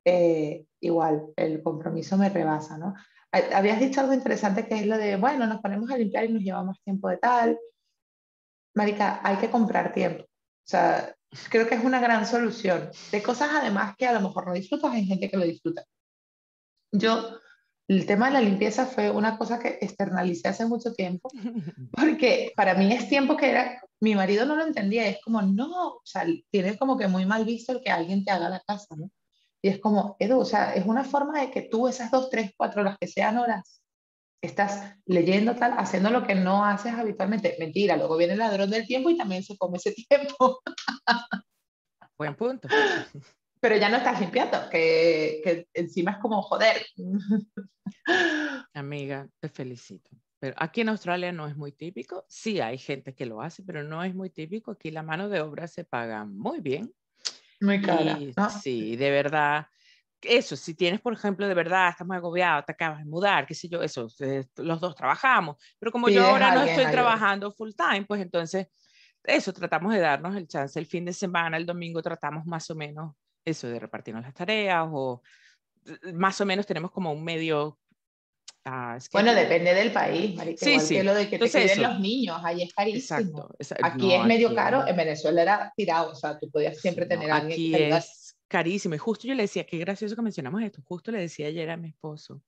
eh, 0.04 0.66
igual 0.80 1.26
el 1.36 1.62
compromiso 1.62 2.16
me 2.16 2.28
rebasa, 2.28 2.76
¿no? 2.76 2.94
Habías 3.30 3.80
dicho 3.80 4.00
algo 4.00 4.12
interesante 4.12 4.66
que 4.66 4.74
es 4.74 4.86
lo 4.86 4.98
de, 4.98 5.16
bueno, 5.16 5.46
nos 5.46 5.60
ponemos 5.60 5.90
a 5.90 5.96
limpiar 5.96 6.24
y 6.24 6.32
nos 6.32 6.42
llevamos 6.42 6.82
tiempo 6.82 7.08
de 7.08 7.16
tal. 7.16 7.58
Marica, 8.74 9.20
hay 9.22 9.36
que 9.36 9.50
comprar 9.50 9.92
tiempo. 9.92 10.24
O 10.24 10.66
sea, 10.66 11.14
creo 11.48 11.68
que 11.68 11.76
es 11.76 11.84
una 11.84 12.00
gran 12.00 12.26
solución. 12.26 12.90
De 13.12 13.22
cosas 13.22 13.50
además 13.52 13.94
que 13.96 14.06
a 14.06 14.12
lo 14.12 14.20
mejor 14.20 14.46
no 14.46 14.52
disfrutas, 14.52 14.92
hay 14.92 15.06
gente 15.06 15.30
que 15.30 15.36
lo 15.36 15.44
disfruta. 15.44 15.84
Yo, 16.92 17.38
el 17.88 18.06
tema 18.06 18.26
de 18.26 18.32
la 18.32 18.40
limpieza 18.40 18.86
fue 18.86 19.10
una 19.10 19.36
cosa 19.36 19.58
que 19.58 19.78
externalicé 19.80 20.48
hace 20.48 20.66
mucho 20.66 20.92
tiempo, 20.92 21.28
porque 21.92 22.52
para 22.56 22.74
mí 22.74 22.92
es 22.92 23.08
tiempo 23.08 23.36
que 23.36 23.50
era, 23.50 23.80
mi 24.00 24.14
marido 24.14 24.46
no 24.46 24.56
lo 24.56 24.64
entendía, 24.64 25.06
es 25.06 25.18
como, 25.22 25.42
no, 25.42 25.88
o 25.88 26.02
sea, 26.04 26.24
tienes 26.50 26.78
como 26.78 26.96
que 26.96 27.08
muy 27.08 27.26
mal 27.26 27.44
visto 27.44 27.72
el 27.72 27.80
que 27.82 27.90
alguien 27.90 28.24
te 28.24 28.30
haga 28.30 28.48
la 28.48 28.60
casa, 28.60 28.94
¿no? 28.96 29.10
Y 29.62 29.68
es 29.68 29.80
como, 29.80 30.16
Edu, 30.18 30.40
o 30.40 30.44
sea, 30.44 30.74
es 30.74 30.84
una 30.84 31.04
forma 31.04 31.40
de 31.40 31.50
que 31.50 31.62
tú 31.62 31.88
esas 31.88 32.10
dos, 32.10 32.28
tres, 32.28 32.52
cuatro 32.54 32.82
horas 32.82 32.98
que 33.00 33.06
sean 33.06 33.38
horas, 33.38 33.82
estás 34.42 34.94
leyendo 35.06 35.56
tal, 35.56 35.74
haciendo 35.78 36.10
lo 36.10 36.22
que 36.26 36.34
no 36.34 36.66
haces 36.66 36.92
habitualmente. 36.92 37.56
Mentira, 37.58 37.96
luego 37.96 38.18
viene 38.18 38.34
el 38.34 38.40
ladrón 38.40 38.68
del 38.68 38.86
tiempo 38.86 39.08
y 39.08 39.16
también 39.16 39.42
se 39.42 39.56
come 39.56 39.78
ese 39.78 39.94
tiempo. 40.08 40.60
Buen 42.18 42.36
punto. 42.36 42.68
Pero 43.64 43.78
ya 43.78 43.88
no 43.88 43.96
estás 43.96 44.20
limpiando, 44.20 44.68
que, 44.68 45.40
que 45.42 45.68
encima 45.72 46.10
es 46.10 46.18
como 46.18 46.42
joder. 46.42 46.84
Amiga, 48.74 49.26
te 49.40 49.48
felicito. 49.48 50.10
Pero 50.38 50.54
aquí 50.58 50.82
en 50.82 50.90
Australia 50.90 51.32
no 51.32 51.46
es 51.46 51.56
muy 51.56 51.72
típico. 51.72 52.26
Sí 52.28 52.60
hay 52.60 52.76
gente 52.76 53.14
que 53.14 53.24
lo 53.24 53.40
hace, 53.40 53.62
pero 53.62 53.82
no 53.82 54.04
es 54.04 54.14
muy 54.14 54.28
típico. 54.28 54.72
Aquí 54.72 54.90
la 54.90 55.02
mano 55.02 55.30
de 55.30 55.40
obra 55.40 55.66
se 55.66 55.84
paga 55.84 56.26
muy 56.26 56.60
bien. 56.60 56.92
Muy 57.62 57.80
cara. 57.80 58.18
Sí, 58.50 58.96
de 58.96 59.10
verdad 59.10 59.66
eso, 60.20 60.56
si 60.56 60.74
tienes, 60.74 61.00
por 61.00 61.14
ejemplo, 61.14 61.48
de 61.48 61.54
verdad, 61.54 61.88
estás 61.88 62.06
muy 62.06 62.18
agobiado, 62.18 62.62
te 62.64 62.72
acabas 62.72 62.98
de 62.98 63.04
mudar, 63.06 63.46
qué 63.46 63.54
sé 63.54 63.68
yo, 63.68 63.82
eso, 63.82 64.08
eh, 64.20 64.44
los 64.56 64.80
dos 64.80 64.94
trabajamos, 64.94 65.56
pero 65.78 65.92
como 65.92 66.08
yo 66.08 66.26
ahora 66.26 66.54
no 66.54 66.62
estoy 66.62 66.86
trabajando 66.90 67.52
full 67.52 67.72
time, 67.76 68.06
pues 68.06 68.22
entonces, 68.22 68.68
eso, 69.22 69.52
tratamos 69.52 69.92
de 69.92 70.00
darnos 70.00 70.34
el 70.34 70.48
chance 70.48 70.78
el 70.78 70.86
fin 70.86 71.04
de 71.04 71.12
semana, 71.12 71.58
el 71.58 71.66
domingo 71.66 72.00
tratamos 72.00 72.46
más 72.46 72.70
o 72.70 72.74
menos 72.74 73.14
eso, 73.44 73.68
de 73.68 73.78
repartirnos 73.78 74.24
las 74.24 74.34
tareas 74.34 74.88
o 74.90 75.22
eh, 75.86 76.12
más 76.12 76.40
o 76.40 76.46
menos 76.46 76.66
tenemos 76.66 76.90
como 76.90 77.12
un 77.12 77.24
medio... 77.24 77.78
Ah, 78.66 78.96
bueno, 79.12 79.34
depende 79.34 79.74
del 79.74 79.92
país, 79.92 80.34
marica, 80.34 80.64
sí, 80.64 80.80
sí. 80.80 80.94
que 80.94 81.04
lo 81.04 81.14
de 81.14 81.28
que 81.28 81.38
te 81.38 81.50
cuiden 81.50 81.82
los 81.82 82.00
niños, 82.00 82.40
ahí 82.42 82.62
es 82.62 82.72
carísimo. 82.72 83.50
Exacto, 83.58 83.84
Aquí 83.84 84.14
es 84.14 84.24
medio 84.24 84.54
caro, 84.54 84.86
en 84.86 84.96
Venezuela 84.96 85.42
era 85.42 85.72
tirado, 85.76 86.12
o 86.12 86.14
sea, 86.14 86.38
tú 86.38 86.50
podías 86.50 86.78
siempre 86.80 87.04
tener 87.04 87.30
a 87.30 87.36
alguien 87.36 87.72
que 87.72 87.88
es 87.90 88.38
carísimo. 88.48 88.94
Y 88.94 88.98
justo 88.98 89.28
yo 89.28 89.34
le 89.34 89.42
decía, 89.42 89.66
qué 89.66 89.76
gracioso 89.76 90.16
que 90.16 90.22
mencionamos 90.22 90.62
esto, 90.62 90.80
justo 90.82 91.12
le 91.12 91.18
decía 91.18 91.48
ayer 91.48 91.68
a 91.68 91.76
mi 91.76 91.88
esposo, 91.90 92.40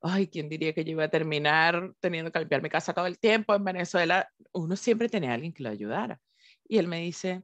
ay, 0.00 0.28
¿quién 0.28 0.48
diría 0.48 0.72
que 0.72 0.84
yo 0.84 0.92
iba 0.92 1.04
a 1.04 1.08
terminar 1.08 1.92
teniendo 2.00 2.32
que 2.32 2.38
limpiar 2.38 2.62
mi 2.62 2.70
casa 2.70 2.94
todo 2.94 3.06
el 3.06 3.18
tiempo 3.18 3.54
en 3.54 3.64
Venezuela? 3.64 4.30
Uno 4.52 4.74
siempre 4.76 5.10
tenía 5.10 5.32
a 5.32 5.34
alguien 5.34 5.52
que 5.52 5.62
lo 5.62 5.68
ayudara. 5.68 6.20
Y 6.68 6.78
él 6.78 6.88
me 6.88 7.00
dice, 7.00 7.42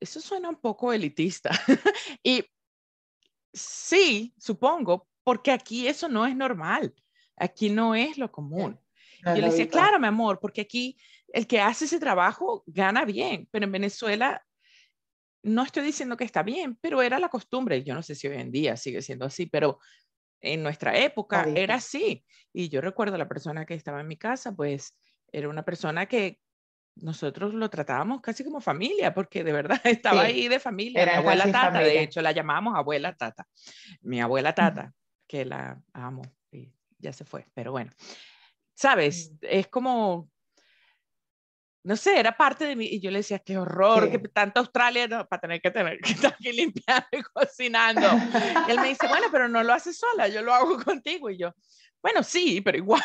eso 0.00 0.20
suena 0.20 0.48
un 0.48 0.56
poco 0.56 0.92
elitista. 0.92 1.50
y 2.22 2.44
sí, 3.52 4.34
supongo, 4.38 5.08
porque 5.22 5.52
aquí 5.52 5.86
eso 5.86 6.08
no 6.08 6.26
es 6.26 6.34
normal. 6.34 6.94
Aquí 7.36 7.70
no 7.70 7.94
es 7.94 8.18
lo 8.18 8.30
común. 8.32 8.78
yo 9.24 9.36
le 9.36 9.50
decía, 9.50 9.68
claro, 9.68 9.98
mi 9.98 10.06
amor, 10.06 10.40
porque 10.40 10.62
aquí 10.62 10.96
el 11.28 11.46
que 11.46 11.60
hace 11.60 11.84
ese 11.84 12.00
trabajo 12.00 12.64
gana 12.66 13.04
bien, 13.04 13.48
pero 13.50 13.64
en 13.64 13.72
Venezuela 13.72 14.44
no 15.42 15.62
estoy 15.62 15.84
diciendo 15.84 16.16
que 16.16 16.24
está 16.24 16.42
bien, 16.42 16.76
pero 16.80 17.00
era 17.02 17.18
la 17.18 17.28
costumbre. 17.28 17.82
Yo 17.82 17.94
no 17.94 18.02
sé 18.02 18.14
si 18.14 18.28
hoy 18.28 18.36
en 18.36 18.50
día 18.50 18.76
sigue 18.76 19.00
siendo 19.00 19.24
así, 19.26 19.46
pero 19.46 19.78
en 20.40 20.62
nuestra 20.62 20.98
época 20.98 21.46
era 21.54 21.76
así. 21.76 22.24
Y 22.52 22.68
yo 22.68 22.80
recuerdo 22.80 23.14
a 23.14 23.18
la 23.18 23.28
persona 23.28 23.64
que 23.64 23.74
estaba 23.74 24.00
en 24.00 24.08
mi 24.08 24.16
casa, 24.16 24.52
pues 24.52 24.96
era 25.32 25.48
una 25.48 25.64
persona 25.64 26.06
que 26.06 26.40
nosotros 27.02 27.54
lo 27.54 27.68
tratábamos 27.70 28.20
casi 28.20 28.44
como 28.44 28.60
familia, 28.60 29.12
porque 29.14 29.44
de 29.44 29.52
verdad 29.52 29.80
estaba 29.84 30.22
ahí 30.22 30.48
de 30.48 30.60
familia. 30.60 31.02
Era 31.02 31.12
mi 31.12 31.18
abuela 31.18 31.50
Tata, 31.50 31.80
de 31.80 32.02
hecho, 32.02 32.20
la 32.22 32.32
llamábamos 32.32 32.76
abuela 32.76 33.14
Tata. 33.16 33.46
Mi 34.02 34.20
abuela 34.20 34.54
Tata, 34.54 34.92
que 35.26 35.44
la 35.44 35.80
amo 35.92 36.22
y 36.50 36.72
ya 36.98 37.12
se 37.12 37.24
fue, 37.24 37.46
pero 37.54 37.72
bueno. 37.72 37.90
Sabes, 38.74 39.32
es 39.42 39.68
como 39.68 40.30
no 41.82 41.96
sé, 41.96 42.18
era 42.18 42.36
parte 42.36 42.64
de 42.64 42.76
mí. 42.76 42.86
Y 42.86 43.00
yo 43.00 43.10
le 43.10 43.18
decía, 43.18 43.38
qué 43.38 43.56
horror, 43.56 44.10
que 44.10 44.18
tanta 44.18 44.60
Australia 44.60 45.24
para 45.24 45.40
tener 45.40 45.60
que 45.60 45.70
tener 45.70 45.98
que 45.98 46.12
estar 46.12 46.32
aquí 46.32 46.52
limpiando 46.52 47.06
y 47.12 47.22
cocinando. 47.22 48.08
y 48.68 48.70
él 48.70 48.80
me 48.80 48.88
dice, 48.88 49.08
bueno, 49.08 49.28
pero 49.32 49.48
no 49.48 49.62
lo 49.62 49.72
haces 49.72 49.98
sola, 49.98 50.28
yo 50.28 50.42
lo 50.42 50.52
hago 50.52 50.78
contigo. 50.84 51.30
Y 51.30 51.38
yo, 51.38 51.54
bueno, 52.02 52.22
sí, 52.22 52.60
pero 52.60 52.78
igual. 52.78 53.02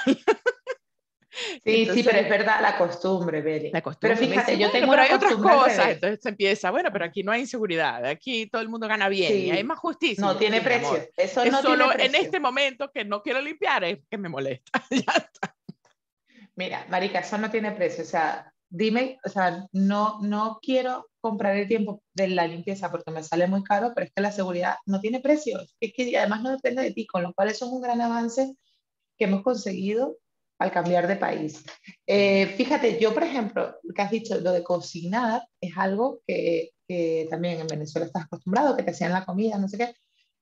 Sí, 1.65 1.87
sí, 1.93 2.03
pero 2.03 2.19
es 2.19 2.29
verdad 2.29 2.61
la 2.61 2.77
costumbre, 2.77 3.41
Beri. 3.41 3.71
La 3.71 3.81
costumbre. 3.81 4.15
Pero 4.15 4.29
fíjate, 4.29 4.57
yo 4.57 4.71
tengo 4.71 4.91
pero 4.91 5.01
hay 5.01 5.13
otras 5.13 5.35
cosas, 5.35 5.87
entonces 5.89 6.19
se 6.21 6.29
empieza, 6.29 6.71
bueno, 6.71 6.89
pero 6.91 7.05
aquí 7.05 7.23
no 7.23 7.31
hay 7.31 7.41
inseguridad, 7.41 8.05
aquí 8.05 8.47
todo 8.47 8.61
el 8.61 8.69
mundo 8.69 8.87
gana 8.87 9.09
bien 9.09 9.35
y 9.37 9.51
hay 9.51 9.63
más 9.63 9.79
justicia. 9.79 10.23
No 10.23 10.37
tiene 10.37 10.61
precio, 10.61 11.07
eso 11.17 11.43
es 11.43 11.51
no 11.51 11.61
solo 11.61 11.89
tiene 11.89 12.05
en 12.05 12.15
este 12.15 12.39
momento 12.39 12.91
que 12.91 13.05
no 13.05 13.21
quiero 13.21 13.41
limpiar 13.41 13.83
es 13.83 13.99
que 14.09 14.17
me 14.17 14.29
molesta, 14.29 14.83
ya 14.89 15.13
está. 15.13 15.55
Mira, 16.55 16.85
marica, 16.89 17.19
eso 17.19 17.37
no 17.37 17.51
tiene 17.51 17.71
precio, 17.71 18.03
o 18.03 18.07
sea, 18.07 18.51
dime, 18.69 19.17
o 19.25 19.29
sea, 19.29 19.65
no, 19.73 20.19
no 20.21 20.59
quiero 20.61 21.09
comprar 21.19 21.55
el 21.57 21.67
tiempo 21.67 22.01
de 22.13 22.29
la 22.29 22.47
limpieza 22.47 22.91
porque 22.91 23.11
me 23.11 23.23
sale 23.23 23.47
muy 23.47 23.63
caro, 23.63 23.91
pero 23.93 24.05
es 24.05 24.13
que 24.13 24.21
la 24.21 24.31
seguridad 24.31 24.75
no 24.85 24.99
tiene 25.01 25.19
precio, 25.19 25.59
es 25.79 25.93
que 25.93 26.17
además 26.17 26.41
no 26.41 26.51
depende 26.51 26.83
de 26.83 26.91
ti, 26.91 27.05
con 27.05 27.23
lo 27.23 27.33
cual 27.33 27.49
eso 27.49 27.65
es 27.65 27.71
un 27.71 27.81
gran 27.81 27.99
avance 27.99 28.55
que 29.17 29.25
hemos 29.25 29.43
conseguido 29.43 30.17
al 30.59 30.71
cambiar 30.71 31.07
de 31.07 31.15
país. 31.15 31.63
Eh, 32.07 32.47
fíjate, 32.57 32.99
yo, 32.99 33.13
por 33.13 33.23
ejemplo, 33.23 33.75
lo 33.83 33.93
que 33.93 34.01
has 34.01 34.11
dicho, 34.11 34.39
lo 34.39 34.51
de 34.51 34.63
cocinar 34.63 35.47
es 35.59 35.77
algo 35.77 36.21
que, 36.25 36.71
que, 36.87 37.27
también 37.29 37.59
en 37.59 37.67
Venezuela 37.67 38.05
estás 38.05 38.25
acostumbrado, 38.25 38.75
que 38.75 38.83
te 38.83 38.91
hacían 38.91 39.11
la 39.11 39.25
comida, 39.25 39.57
no 39.57 39.67
sé 39.67 39.77
qué. 39.77 39.95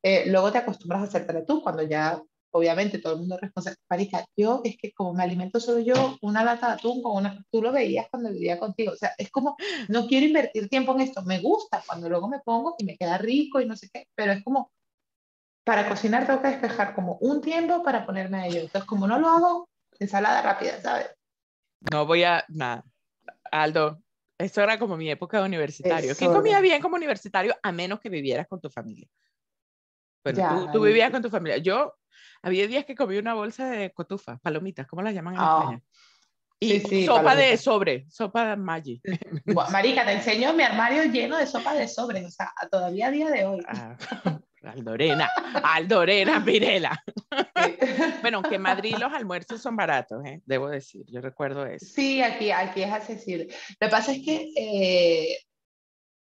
Eh, 0.04 0.26
luego 0.28 0.52
te 0.52 0.60
acostumbras 0.60 1.02
a 1.02 1.06
hacértela 1.06 1.46
tú, 1.46 1.62
cuando 1.64 1.82
ya, 1.84 2.22
obviamente, 2.52 3.00
todo 3.00 3.14
el 3.14 3.20
mundo 3.20 3.36
es 3.36 3.42
responsable. 3.42 3.78
Marica, 3.90 4.26
yo 4.38 4.62
es 4.64 4.78
que 4.78 4.92
como 4.92 5.14
me 5.14 5.24
alimento 5.24 5.60
solo 5.60 5.80
yo, 5.80 6.18
una 6.22 6.44
lata 6.44 6.68
de 6.68 6.74
atún 6.74 7.02
con 7.02 7.18
una... 7.18 7.44
Tú 7.50 7.62
lo 7.62 7.72
veías 7.72 8.08
cuando 8.12 8.32
vivía 8.32 8.60
contigo. 8.60 8.92
O 8.94 8.98
sea, 8.98 9.14
es 9.18 9.32
como, 9.32 9.56
no 9.88 10.08
quiero 10.08 10.26
invertir 10.28 10.70
tiempo 10.70 10.94
en 10.94 11.02
esto. 11.02 11.24
Me 11.24 11.40
gusta 11.40 11.82
cuando 11.88 12.10
luego 12.10 12.28
me 12.28 12.40
pongo 12.40 12.76
y 12.78 12.86
me 12.86 12.98
queda 12.98 13.18
rico 13.18 13.62
y 13.62 13.66
no 13.66 13.76
sé 13.76 13.90
qué, 13.92 14.08
pero 14.16 14.34
es 14.34 14.44
como, 14.44 14.72
para 15.64 15.88
cocinar 15.88 16.28
tengo 16.28 16.42
que 16.42 16.50
despejar 16.50 16.94
como 16.94 17.18
un 17.22 17.42
tiempo 17.42 17.82
para 17.84 18.06
ponerme 18.06 18.38
a 18.40 18.48
ello. 18.48 18.60
Entonces, 18.62 18.84
como 18.84 19.08
no 19.08 19.18
lo 19.20 19.30
hago, 19.30 19.70
ensalada 20.00 20.42
rápida, 20.42 20.82
¿sabes? 20.82 21.10
No 21.92 22.06
voy 22.06 22.24
a, 22.24 22.46
nada. 22.50 22.84
Aldo, 23.52 24.02
eso 24.38 24.62
era 24.62 24.80
como 24.80 24.98
mi 24.98 25.10
época 25.10 25.40
de 25.40 25.46
universitario. 25.46 26.16
¿Quién 26.16 26.32
comía 26.32 26.60
bien 26.62 26.82
como 26.82 26.96
universitario 26.96 27.56
a 27.62 27.72
menos 27.72 28.00
que 28.00 28.10
vivieras 28.10 28.48
con 28.48 28.60
tu 28.60 28.70
familia? 28.70 29.08
Bueno, 30.24 30.70
tú, 30.72 30.82
vivías 30.82 31.12
con 31.12 31.22
tu 31.22 31.30
familia. 31.30 31.58
Yo, 31.58 31.94
había 32.42 32.68
días 32.68 32.86
que 32.86 32.96
comí 32.96 33.18
una 33.18 33.34
bolsa 33.34 33.70
de 33.70 33.92
cotufas, 33.92 34.40
palomitas, 34.42 34.88
¿cómo 34.88 35.02
las 35.02 35.14
llaman 35.14 35.36
en 35.36 35.42
España? 35.42 35.82
Y 36.60 37.06
sopa 37.06 37.36
de 37.36 37.58
sobre, 37.58 38.10
sopa 38.10 38.52
de 38.52 38.56
Maggi. 38.56 39.02
Marica, 39.72 40.06
te 40.06 40.14
enseño 40.14 40.54
mi 40.54 40.64
armario 40.64 41.04
lleno 41.06 41.38
de 41.38 41.46
sopa 41.46 41.74
de 41.74 41.88
sobre, 41.88 42.26
o 42.26 42.30
sea, 42.30 42.54
todavía 42.72 43.08
a 43.08 43.12
día 43.12 43.30
de 43.30 43.46
hoy. 43.46 43.64
Ah, 43.68 43.98
Aldorena, 44.64 45.30
Aldorena, 45.64 46.44
Pirela. 46.44 47.04
bueno, 48.22 48.38
aunque 48.38 48.56
en 48.56 48.62
Madrid 48.62 48.96
los 48.98 49.12
almuerzos 49.12 49.62
son 49.62 49.76
baratos, 49.76 50.24
¿eh? 50.26 50.42
debo 50.46 50.70
decir, 50.70 51.06
yo 51.08 51.22
recuerdo 51.22 51.66
eso. 51.66 51.86
Sí, 51.86 52.22
aquí, 52.22 52.52
aquí 52.52 52.84
es 52.84 52.92
accesible. 52.92 53.48
Lo 53.80 53.88
que 53.88 53.92
pasa 53.92 54.12
es 54.14 54.24
que 54.24 54.52
eh, 54.56 55.38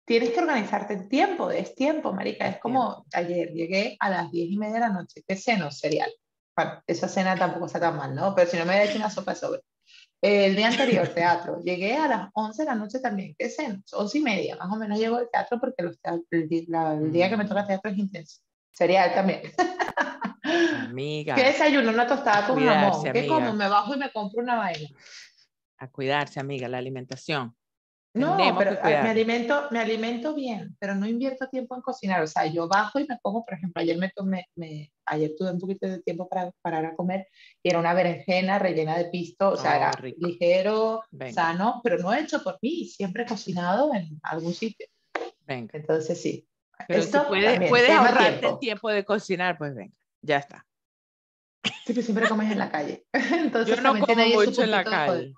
tienes 0.04 0.30
que 0.30 0.40
organizarte 0.40 0.94
en 0.94 1.08
tiempo, 1.08 1.50
es 1.50 1.74
tiempo, 1.74 2.12
marica. 2.12 2.48
Es 2.48 2.58
como 2.58 3.04
ayer, 3.12 3.52
llegué 3.52 3.96
a 4.00 4.10
las 4.10 4.30
diez 4.30 4.50
y 4.50 4.58
media 4.58 4.74
de 4.74 4.80
la 4.80 4.88
noche, 4.90 5.22
¿qué 5.26 5.36
ceno? 5.36 5.70
Cereal. 5.70 6.12
Bueno, 6.56 6.82
esa 6.86 7.08
cena 7.08 7.36
tampoco 7.36 7.66
está 7.66 7.80
tan 7.80 7.96
mal, 7.96 8.14
¿no? 8.14 8.34
Pero 8.34 8.50
si 8.50 8.56
no 8.58 8.66
me 8.66 8.76
he 8.76 8.84
hecho 8.84 8.96
una 8.96 9.10
sopa 9.10 9.34
sobre. 9.34 9.62
El 10.22 10.54
día 10.54 10.68
anterior, 10.68 11.08
teatro. 11.08 11.60
Llegué 11.64 11.96
a 11.96 12.06
las 12.06 12.30
11 12.34 12.62
de 12.62 12.66
la 12.66 12.76
noche 12.76 13.00
también. 13.00 13.34
¿Qué 13.36 13.50
cena? 13.50 13.82
11 13.92 14.18
y 14.18 14.20
media, 14.22 14.56
más 14.56 14.72
o 14.72 14.76
menos 14.76 14.96
llego 14.96 15.16
al 15.16 15.28
teatro 15.28 15.58
porque 15.58 15.82
los 15.82 15.98
el, 16.30 16.48
día 17.10 17.28
que 17.28 17.36
me 17.36 17.44
toca 17.44 17.66
teatro 17.66 17.90
es 17.90 17.98
intenso. 17.98 18.40
Cereal 18.70 19.12
también. 19.14 19.42
Amiga. 20.88 21.34
¿Qué 21.34 21.42
desayuno? 21.42 21.90
Una 21.90 22.06
tostada 22.06 22.46
con 22.46 22.64
jamón. 22.64 23.02
¿Qué 23.12 23.26
como? 23.26 23.52
Me 23.52 23.68
bajo 23.68 23.96
y 23.96 23.98
me 23.98 24.12
compro 24.12 24.42
una 24.42 24.54
vaina. 24.54 24.88
A 25.78 25.88
cuidarse, 25.90 26.38
amiga, 26.38 26.68
la 26.68 26.78
alimentación. 26.78 27.56
No, 28.14 28.36
pero 28.58 28.78
me 28.82 29.10
alimento, 29.10 29.68
me 29.70 29.78
alimento 29.78 30.34
bien, 30.34 30.76
pero 30.78 30.94
no 30.94 31.06
invierto 31.06 31.48
tiempo 31.48 31.74
en 31.74 31.80
cocinar. 31.80 32.22
O 32.22 32.26
sea, 32.26 32.44
yo 32.44 32.68
bajo 32.68 33.00
y 33.00 33.06
me 33.06 33.18
como, 33.22 33.42
por 33.42 33.54
ejemplo, 33.54 33.80
ayer 33.80 33.96
me 33.96 34.10
tomé, 34.10 34.46
me, 34.54 34.92
ayer 35.06 35.32
tuve 35.36 35.50
un 35.50 35.58
poquito 35.58 35.86
de 35.86 36.02
tiempo 36.02 36.28
para 36.28 36.50
parar 36.60 36.84
a 36.84 36.94
comer 36.94 37.26
y 37.62 37.70
era 37.70 37.78
una 37.78 37.94
berenjena 37.94 38.58
rellena 38.58 38.98
de 38.98 39.06
pisto, 39.06 39.50
o 39.50 39.56
sea, 39.56 39.76
era 39.76 39.92
oh, 39.98 40.26
ligero, 40.26 41.02
sano, 41.32 41.80
pero 41.82 41.98
no 41.98 42.12
hecho 42.12 42.42
por 42.42 42.58
mí, 42.60 42.86
siempre 42.86 43.24
cocinado 43.24 43.94
en 43.94 44.20
algún 44.24 44.52
sitio. 44.52 44.86
Venga. 45.46 45.70
Entonces 45.72 46.20
sí. 46.20 46.46
Pero 46.86 47.00
Esto 47.00 47.22
si 47.22 47.28
puedes, 47.28 47.68
puedes 47.70 47.90
ahorrarte 47.90 48.30
tiempo. 48.30 48.48
el 48.48 48.58
tiempo 48.58 48.90
de 48.90 49.04
cocinar, 49.06 49.56
pues 49.56 49.74
venga, 49.74 49.94
ya 50.20 50.36
está. 50.36 50.66
Sí, 51.86 51.94
que 51.94 52.02
siempre 52.02 52.28
comes 52.28 52.52
en 52.52 52.58
la 52.58 52.70
calle. 52.70 53.06
Entonces, 53.12 53.76
yo 53.76 53.82
no 53.82 53.98
como 53.98 54.26
mucho 54.26 54.62
en 54.64 54.70
la 54.70 54.84
calle. 54.84 55.32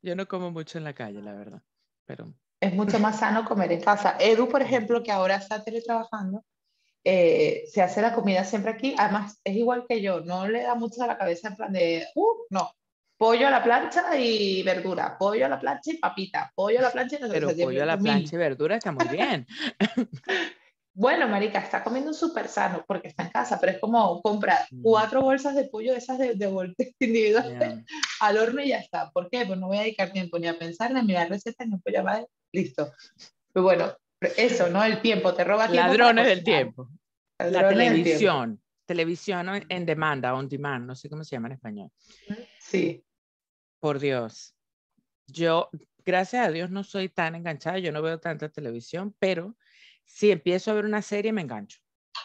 Yo 0.00 0.16
no 0.16 0.26
como 0.26 0.50
mucho 0.50 0.78
en 0.78 0.84
la 0.84 0.94
calle, 0.94 1.20
la 1.20 1.34
verdad 1.34 1.62
pero... 2.04 2.32
Es 2.60 2.72
mucho 2.72 2.98
más 2.98 3.18
sano 3.18 3.44
comer 3.44 3.72
en 3.72 3.82
casa. 3.82 4.16
Edu, 4.18 4.48
por 4.48 4.62
ejemplo, 4.62 5.02
que 5.02 5.12
ahora 5.12 5.36
está 5.36 5.62
teletrabajando, 5.62 6.42
eh, 7.04 7.64
se 7.70 7.82
hace 7.82 8.00
la 8.00 8.14
comida 8.14 8.42
siempre 8.44 8.70
aquí. 8.70 8.94
Además, 8.96 9.38
es 9.44 9.54
igual 9.54 9.84
que 9.86 10.00
yo, 10.00 10.20
no 10.20 10.48
le 10.48 10.62
da 10.62 10.74
mucho 10.74 11.02
a 11.02 11.06
la 11.06 11.18
cabeza 11.18 11.48
en 11.48 11.56
plan 11.56 11.72
de, 11.72 12.06
uh, 12.14 12.46
no, 12.48 12.70
pollo 13.18 13.46
a 13.46 13.50
la 13.50 13.62
plancha 13.62 14.16
y 14.18 14.62
verdura, 14.62 15.18
pollo 15.18 15.44
a 15.44 15.48
la 15.48 15.60
plancha 15.60 15.92
y 15.92 15.98
papita, 15.98 16.52
pollo 16.54 16.78
a 16.78 16.82
la 16.82 16.90
plancha 16.90 17.16
y 17.16 17.20
no 17.20 17.28
Pero 17.28 17.48
pollo 17.54 17.82
a 17.82 17.86
la 17.86 17.98
plancha 17.98 18.34
y 18.34 18.38
verdura 18.38 18.76
está 18.76 18.92
muy 18.92 19.08
bien. 19.08 19.46
Bueno, 20.96 21.26
marica, 21.26 21.58
está 21.58 21.82
comiendo 21.82 22.12
súper 22.12 22.46
sano 22.46 22.84
porque 22.86 23.08
está 23.08 23.24
en 23.24 23.30
casa, 23.30 23.58
pero 23.60 23.72
es 23.72 23.80
como 23.80 24.22
comprar 24.22 24.60
mm. 24.70 24.82
cuatro 24.82 25.22
bolsas 25.22 25.56
de 25.56 25.64
pollo, 25.64 25.92
esas 25.92 26.18
de, 26.18 26.34
de 26.34 26.74
individuales, 27.00 27.84
al 28.20 28.38
horno 28.38 28.62
y 28.62 28.68
ya 28.68 28.78
está. 28.78 29.10
¿Por 29.10 29.28
qué? 29.28 29.44
Pues 29.44 29.58
no 29.58 29.66
voy 29.66 29.78
a 29.78 29.82
dedicar 29.82 30.12
tiempo 30.12 30.38
ni 30.38 30.46
a 30.46 30.56
pensar, 30.56 30.92
ni 30.92 31.00
a 31.00 31.02
mirar 31.02 31.28
recetas, 31.28 31.66
ni 31.66 31.74
a 31.74 31.90
llamar, 31.90 32.26
listo. 32.52 32.92
Pero 33.52 33.64
bueno, 33.64 33.92
eso, 34.36 34.70
¿no? 34.70 34.84
El 34.84 35.00
tiempo, 35.00 35.34
te 35.34 35.42
roba 35.42 35.68
tiempo. 35.68 35.88
Ladrones 35.88 36.26
del 36.26 36.44
tiempo. 36.44 36.88
La 37.38 37.68
televisión, 37.68 38.62
televisión 38.86 39.48
en 39.68 39.86
demanda, 39.86 40.32
on 40.34 40.48
demand, 40.48 40.86
no 40.86 40.94
sé 40.94 41.08
cómo 41.08 41.24
se 41.24 41.34
llama 41.34 41.48
en 41.48 41.54
español. 41.54 41.90
Sí. 42.60 43.04
Por 43.80 43.98
Dios. 43.98 44.54
Yo, 45.26 45.70
gracias 46.04 46.46
a 46.46 46.50
Dios, 46.52 46.70
no 46.70 46.84
soy 46.84 47.08
tan 47.08 47.34
enganchada, 47.34 47.78
yo 47.78 47.90
no 47.90 48.00
veo 48.00 48.20
tanta 48.20 48.48
televisión, 48.48 49.14
pero 49.18 49.56
si 50.04 50.30
empiezo 50.30 50.70
a 50.70 50.74
ver 50.74 50.84
una 50.84 51.02
serie 51.02 51.32
me 51.32 51.42
engancho 51.42 51.78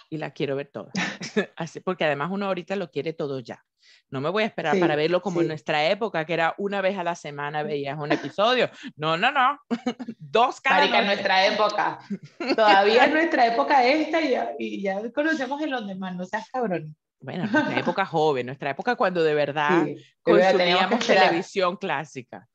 y 0.10 0.18
la 0.18 0.32
quiero 0.32 0.56
ver 0.56 0.68
toda. 0.68 0.92
Así, 1.56 1.80
porque 1.80 2.06
además 2.06 2.30
uno 2.32 2.48
ahorita 2.48 2.76
lo 2.76 2.92
quiere 2.92 3.14
todo 3.14 3.40
ya. 3.40 3.64
No 4.12 4.22
me 4.22 4.30
voy 4.30 4.44
a 4.44 4.48
esperar 4.48 4.80
para 4.80 4.96
verlo 4.96 5.22
como 5.22 5.42
en 5.42 5.48
nuestra 5.48 5.86
época, 5.86 6.26
que 6.26 6.34
era 6.34 6.56
una 6.58 6.82
vez 6.82 6.98
a 6.98 7.04
la 7.04 7.16
semana 7.16 7.62
veías 7.62 7.98
un 7.98 8.12
episodio. 8.12 8.70
No, 8.96 9.18
no, 9.18 9.32
no. 9.32 9.60
Dos 10.18 10.60
cada 10.62 10.86
en 10.86 11.06
nuestra 11.06 11.46
época. 11.46 12.00
Todavía 12.56 13.06
en 13.06 13.14
nuestra 13.14 13.48
época 13.48 13.84
esta 13.86 14.22
y 14.22 14.32
ya, 14.32 14.52
y 14.58 14.82
ya 14.82 15.12
conocemos 15.12 15.62
en 15.62 15.72
los 15.72 15.88
demás, 15.88 16.16
no 16.16 16.26
seas 16.26 16.50
cabrón. 16.52 16.96
Bueno, 17.22 17.48
nuestra 17.48 17.80
época 17.80 18.06
joven, 18.06 18.46
nuestra 18.46 18.70
época 18.70 18.96
cuando 18.96 19.24
de 19.24 19.34
verdad 19.34 19.86
consumíamos 20.22 21.06
televisión 21.06 21.76
clásica, 21.76 22.48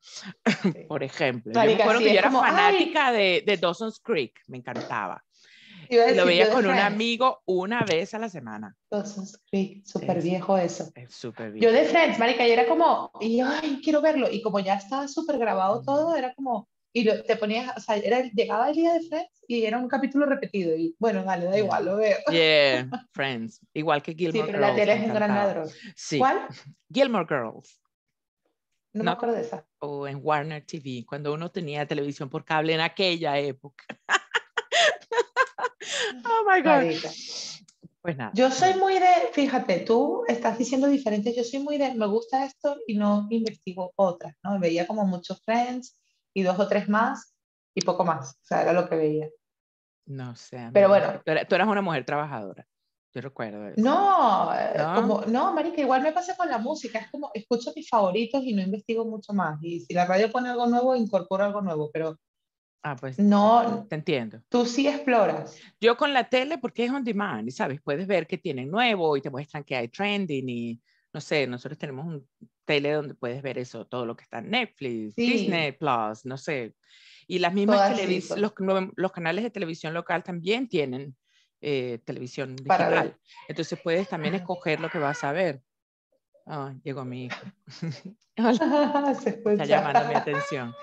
por 0.87 1.03
ejemplo. 1.03 1.53
yo 1.53 1.59
me 1.61 1.77
que 1.77 2.13
yo 2.13 2.19
era 2.19 2.31
fanática 2.31 3.11
de, 3.11 3.43
de, 3.45 3.57
Dawson's 3.57 3.99
Creek, 3.99 4.41
me 4.47 4.57
encantaba. 4.57 5.23
lo 5.89 6.25
veía 6.25 6.49
con 6.49 6.65
un 6.65 6.79
amigo 6.79 7.43
una 7.45 7.83
vez 7.83 8.15
a 8.15 8.19
la 8.19 8.27
semana. 8.27 8.75
Dawson's 8.89 9.39
Creek, 9.51 9.85
súper 9.85 10.23
viejo 10.23 10.57
eso. 10.57 10.91
Es 10.95 11.13
súper 11.13 11.51
viejo. 11.51 11.71
Yo 11.71 11.71
de 11.71 11.85
Friends, 11.85 12.17
marica, 12.17 12.47
yo 12.47 12.53
era 12.53 12.67
como, 12.67 13.11
y 13.21 13.41
ay, 13.41 13.81
quiero 13.83 14.01
verlo. 14.01 14.31
Y 14.31 14.41
como 14.41 14.59
ya 14.59 14.75
estaba 14.75 15.07
súper 15.07 15.37
grabado 15.37 15.83
todo, 15.83 16.15
era 16.15 16.33
como, 16.33 16.67
y 16.97 17.03
te 17.03 17.35
ponías, 17.35 17.75
o 17.75 17.81
sea, 17.81 17.97
era, 17.97 18.21
llegaba 18.21 18.69
el 18.69 18.75
día 18.75 18.93
de 18.93 19.01
Friends 19.01 19.43
y 19.49 19.65
era 19.65 19.77
un 19.77 19.89
capítulo 19.89 20.25
repetido 20.25 20.73
y 20.77 20.95
bueno, 20.97 21.25
dale, 21.25 21.43
da 21.43 21.57
igual, 21.57 21.83
lo 21.83 21.97
veo. 21.97 22.17
Yeah, 22.31 22.89
Friends, 23.11 23.59
igual 23.73 24.01
que 24.01 24.15
Gilmore 24.15 24.45
Girls. 24.45 24.47
Sí, 24.47 24.53
pero 24.53 24.65
la 24.65 24.75
tele 24.75 24.93
es 24.93 25.03
un 25.03 25.13
gran 25.13 25.35
ladrón. 25.35 25.69
Sí. 25.93 26.19
¿Cuál? 26.19 26.47
Gilmore 26.89 27.27
Girls. 27.27 27.81
No, 28.93 29.03
me 29.03 29.11
acuerdo 29.11 29.35
de 29.35 29.41
esa. 29.41 29.67
O 29.79 30.07
en 30.07 30.21
Warner 30.23 30.65
TV, 30.65 31.03
cuando 31.05 31.33
uno 31.33 31.51
tenía 31.51 31.85
televisión 31.85 32.29
por 32.29 32.45
cable 32.45 32.73
en 32.73 32.79
aquella 32.79 33.37
época. 33.39 33.83
oh 36.23 36.49
my 36.49 36.61
God. 36.61 36.95
Pues 38.01 38.15
nada. 38.15 38.31
Yo 38.33 38.51
soy 38.51 38.75
muy 38.75 38.93
de, 38.93 39.33
fíjate, 39.33 39.81
tú 39.81 40.23
estás 40.29 40.57
diciendo 40.57 40.87
diferente, 40.87 41.35
yo 41.35 41.43
soy 41.43 41.59
muy 41.59 41.77
de, 41.77 41.93
me 41.93 42.05
gusta 42.05 42.45
esto 42.45 42.77
y 42.87 42.95
no 42.95 43.27
investigo 43.31 43.91
otras, 43.97 44.33
¿no? 44.43 44.57
Veía 44.61 44.87
como 44.87 45.05
muchos 45.05 45.43
Friends 45.43 45.99
y 46.35 46.43
dos 46.43 46.59
o 46.59 46.67
tres 46.67 46.89
más 46.89 47.33
y 47.73 47.81
poco 47.81 48.03
más. 48.03 48.35
O 48.35 48.45
sea, 48.45 48.61
era 48.61 48.73
lo 48.73 48.87
que 48.87 48.95
veía. 48.95 49.29
No 50.05 50.35
sé. 50.35 50.69
Pero 50.73 50.89
bueno. 50.89 51.21
Tú 51.23 51.55
eras 51.55 51.67
una 51.67 51.81
mujer 51.81 52.05
trabajadora. 52.05 52.67
Yo 53.13 53.21
recuerdo 53.21 53.65
eso. 53.69 53.81
No, 53.81 54.53
eh, 54.53 54.73
¿No? 54.77 54.95
como, 54.95 55.21
no, 55.21 55.53
marica, 55.53 55.79
igual 55.79 56.01
me 56.01 56.11
pasa 56.11 56.35
con 56.35 56.49
la 56.49 56.57
música, 56.57 56.99
es 56.99 57.09
como, 57.09 57.31
escucho 57.33 57.71
mis 57.73 57.87
favoritos 57.87 58.43
y 58.43 58.53
no 58.53 58.61
investigo 58.61 59.05
mucho 59.05 59.31
más, 59.31 59.57
y 59.63 59.79
si 59.79 59.93
la 59.93 60.05
radio 60.05 60.29
pone 60.29 60.49
algo 60.49 60.67
nuevo, 60.67 60.97
incorporo 60.97 61.45
algo 61.45 61.61
nuevo, 61.61 61.89
pero 61.93 62.19
Ah, 62.87 62.95
pues 62.95 63.17
no, 63.17 63.87
te 63.89 63.95
entiendo. 63.95 64.41
Tú 64.47 64.63
sí 64.67 64.87
exploras. 64.87 65.59
Yo 65.81 65.97
con 65.97 66.13
la 66.13 66.29
tele, 66.29 66.59
porque 66.59 66.85
es 66.85 66.91
on 66.91 67.03
demand, 67.03 67.49
¿sabes? 67.49 67.81
Puedes 67.81 68.05
ver 68.05 68.27
que 68.27 68.37
tienen 68.37 68.69
nuevo 68.69 69.17
y 69.17 69.21
te 69.21 69.31
muestran 69.31 69.63
que 69.63 69.75
hay 69.75 69.87
trending 69.87 70.47
y, 70.47 70.81
no 71.11 71.19
sé, 71.19 71.47
nosotros 71.47 71.79
tenemos 71.79 72.05
un 72.05 72.29
tele 72.65 72.91
donde 72.91 73.15
puedes 73.15 73.41
ver 73.41 73.57
eso, 73.57 73.85
todo 73.85 74.05
lo 74.05 74.15
que 74.15 74.23
está 74.23 74.39
en 74.39 74.51
Netflix, 74.51 75.15
Disney 75.15 75.71
Plus, 75.73 76.25
no 76.25 76.37
sé. 76.37 76.73
Y 77.27 77.39
las 77.39 77.53
mismas 77.53 77.97
los, 78.37 78.53
los, 78.95 79.11
canales 79.11 79.43
de 79.43 79.49
televisión 79.49 79.93
local 79.93 80.23
también 80.23 80.67
tienen 80.67 81.15
eh, 81.61 81.99
televisión 82.05 82.55
digital. 82.55 83.17
Entonces 83.47 83.79
puedes 83.81 84.07
también 84.07 84.35
escoger 84.35 84.79
lo 84.79 84.89
que 84.89 84.99
vas 84.99 85.23
a 85.23 85.31
ver. 85.31 85.61
Oh, 86.45 86.71
llegó 86.83 87.05
mi 87.05 87.25
hijo. 87.25 87.41
Está 88.35 89.65
llamando 89.65 90.07
mi 90.09 90.13
atención. 90.13 90.75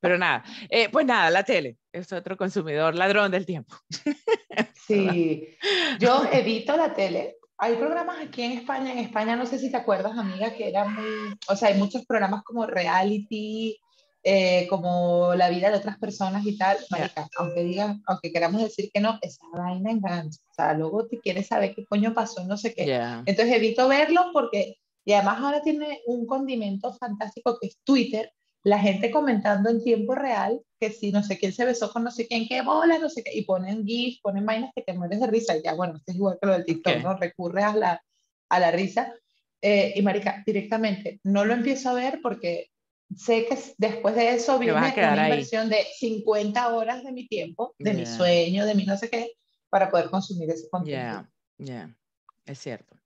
Pero 0.00 0.18
nada, 0.18 0.44
eh, 0.68 0.88
pues 0.90 1.06
nada, 1.06 1.30
la 1.30 1.42
tele 1.42 1.78
es 1.90 2.12
otro 2.12 2.36
consumidor, 2.36 2.94
ladrón 2.94 3.30
del 3.30 3.46
tiempo. 3.46 3.74
sí, 4.86 5.56
yo 5.98 6.24
evito 6.30 6.76
la 6.76 6.92
tele. 6.92 7.37
Hay 7.58 7.74
programas 7.74 8.18
aquí 8.20 8.42
en 8.42 8.52
España, 8.52 8.92
en 8.92 8.98
España 8.98 9.34
no 9.34 9.44
sé 9.44 9.58
si 9.58 9.70
te 9.70 9.76
acuerdas, 9.76 10.16
amiga, 10.16 10.54
que 10.54 10.68
eran 10.68 10.94
muy, 10.94 11.34
o 11.48 11.56
sea, 11.56 11.68
hay 11.68 11.78
muchos 11.78 12.06
programas 12.06 12.44
como 12.44 12.66
reality, 12.66 13.76
eh, 14.22 14.66
como 14.68 15.34
la 15.34 15.48
vida 15.48 15.70
de 15.70 15.76
otras 15.76 15.98
personas 15.98 16.44
y 16.46 16.56
tal, 16.56 16.76
aunque 17.36 17.64
digan, 17.64 18.02
aunque 18.06 18.32
queramos 18.32 18.62
decir 18.62 18.90
que 18.92 19.00
no, 19.00 19.18
esa 19.22 19.42
vaina 19.52 19.90
engancha, 19.90 20.40
o 20.50 20.54
sea, 20.54 20.74
luego 20.74 21.06
te 21.06 21.18
quieres 21.18 21.46
saber 21.48 21.74
qué 21.74 21.84
coño 21.86 22.14
pasó, 22.14 22.44
no 22.44 22.56
sé 22.56 22.74
qué. 22.74 22.94
Entonces 23.26 23.54
evito 23.54 23.88
verlo 23.88 24.30
porque, 24.32 24.76
y 25.04 25.12
además 25.12 25.40
ahora 25.40 25.62
tiene 25.62 26.00
un 26.06 26.26
condimento 26.26 26.92
fantástico 26.94 27.58
que 27.60 27.68
es 27.68 27.78
Twitter, 27.84 28.32
la 28.64 28.78
gente 28.78 29.10
comentando 29.10 29.70
en 29.70 29.82
tiempo 29.82 30.14
real 30.14 30.60
que 30.80 30.90
si 30.90 31.10
no 31.10 31.22
sé 31.22 31.38
quién 31.38 31.52
se 31.52 31.64
besó 31.64 31.92
con 31.92 32.04
no 32.04 32.10
sé 32.10 32.26
quién, 32.26 32.46
qué 32.46 32.62
bola, 32.62 32.98
no 32.98 33.08
sé 33.08 33.22
qué, 33.22 33.36
y 33.36 33.44
ponen 33.44 33.84
GIF, 33.84 34.20
ponen 34.22 34.46
vainas 34.46 34.72
que 34.74 34.82
te 34.82 34.92
mueres 34.92 35.20
de 35.20 35.26
risa, 35.26 35.56
y 35.56 35.62
ya, 35.62 35.74
bueno, 35.74 35.96
esto 35.96 36.12
es 36.12 36.16
igual 36.16 36.38
que 36.40 36.46
lo 36.46 36.52
del 36.52 36.64
TikTok, 36.64 37.02
¿no? 37.02 37.16
Recurre 37.16 37.62
a 37.62 37.74
la, 37.74 38.02
a 38.48 38.60
la 38.60 38.70
risa. 38.70 39.12
Eh, 39.60 39.94
y 39.96 40.02
marica, 40.02 40.42
directamente 40.46 41.20
no 41.24 41.44
lo 41.44 41.52
empiezo 41.52 41.90
a 41.90 41.94
ver 41.94 42.20
porque 42.22 42.70
sé 43.16 43.46
que 43.46 43.58
después 43.76 44.14
de 44.14 44.34
eso 44.34 44.56
viene 44.58 44.78
una 44.78 45.24
inversión 45.24 45.68
de 45.68 45.84
50 45.98 46.74
horas 46.74 47.02
de 47.02 47.10
mi 47.10 47.26
tiempo, 47.26 47.74
de 47.78 47.94
mi 47.94 48.06
sueño, 48.06 48.66
de 48.66 48.74
mi 48.76 48.84
no 48.84 48.96
sé 48.96 49.10
qué, 49.10 49.32
para 49.68 49.90
poder 49.90 50.10
consumir 50.10 50.48
ese 50.50 50.68
contenido. 50.68 51.00
Ya, 51.00 51.30
ya, 51.58 51.96
es 52.46 52.58
cierto. 52.60 52.97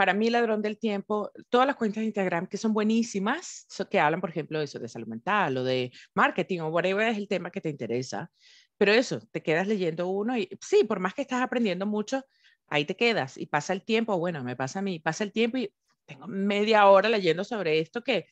Para 0.00 0.14
mí, 0.14 0.30
ladrón 0.30 0.62
del 0.62 0.78
tiempo, 0.78 1.30
todas 1.50 1.66
las 1.66 1.76
cuentas 1.76 2.00
de 2.00 2.06
Instagram 2.06 2.46
que 2.46 2.56
son 2.56 2.72
buenísimas, 2.72 3.66
que 3.90 4.00
hablan, 4.00 4.22
por 4.22 4.30
ejemplo, 4.30 4.58
de 4.58 4.64
eso, 4.64 4.78
de 4.78 4.88
salud 4.88 5.06
mental 5.06 5.58
o 5.58 5.62
de 5.62 5.92
marketing 6.14 6.60
o 6.60 6.68
whatever 6.68 7.06
es 7.06 7.18
el 7.18 7.28
tema 7.28 7.50
que 7.50 7.60
te 7.60 7.68
interesa, 7.68 8.32
pero 8.78 8.92
eso, 8.92 9.20
te 9.30 9.42
quedas 9.42 9.66
leyendo 9.66 10.08
uno 10.08 10.38
y 10.38 10.48
sí, 10.62 10.84
por 10.84 11.00
más 11.00 11.12
que 11.12 11.20
estás 11.20 11.42
aprendiendo 11.42 11.84
mucho, 11.84 12.24
ahí 12.68 12.86
te 12.86 12.96
quedas 12.96 13.36
y 13.36 13.44
pasa 13.44 13.74
el 13.74 13.82
tiempo, 13.82 14.16
bueno, 14.18 14.42
me 14.42 14.56
pasa 14.56 14.78
a 14.78 14.82
mí, 14.82 15.00
pasa 15.00 15.22
el 15.22 15.32
tiempo 15.32 15.58
y 15.58 15.70
tengo 16.06 16.26
media 16.26 16.86
hora 16.86 17.10
leyendo 17.10 17.44
sobre 17.44 17.78
esto 17.78 18.02
que 18.02 18.24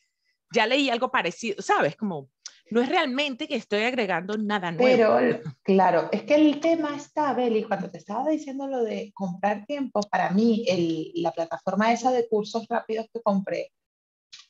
ya 0.51 0.65
leí 0.65 0.89
algo 0.89 1.11
parecido, 1.11 1.61
¿sabes? 1.61 1.95
Como 1.95 2.31
no 2.71 2.81
es 2.81 2.89
realmente 2.89 3.47
que 3.47 3.55
estoy 3.55 3.83
agregando 3.83 4.37
nada 4.37 4.71
nuevo. 4.71 5.17
Pero, 5.17 5.41
claro, 5.63 6.09
es 6.11 6.23
que 6.23 6.35
el 6.35 6.59
tema 6.59 6.95
está, 6.95 7.33
Beli, 7.33 7.63
cuando 7.63 7.89
te 7.89 7.97
estaba 7.97 8.29
diciendo 8.29 8.67
lo 8.67 8.83
de 8.83 9.11
comprar 9.13 9.65
tiempo, 9.65 10.01
para 10.01 10.29
mí, 10.31 10.65
el, 10.67 11.11
la 11.15 11.31
plataforma 11.31 11.91
esa 11.91 12.11
de 12.11 12.27
cursos 12.27 12.65
rápidos 12.69 13.07
que 13.13 13.21
compré, 13.21 13.71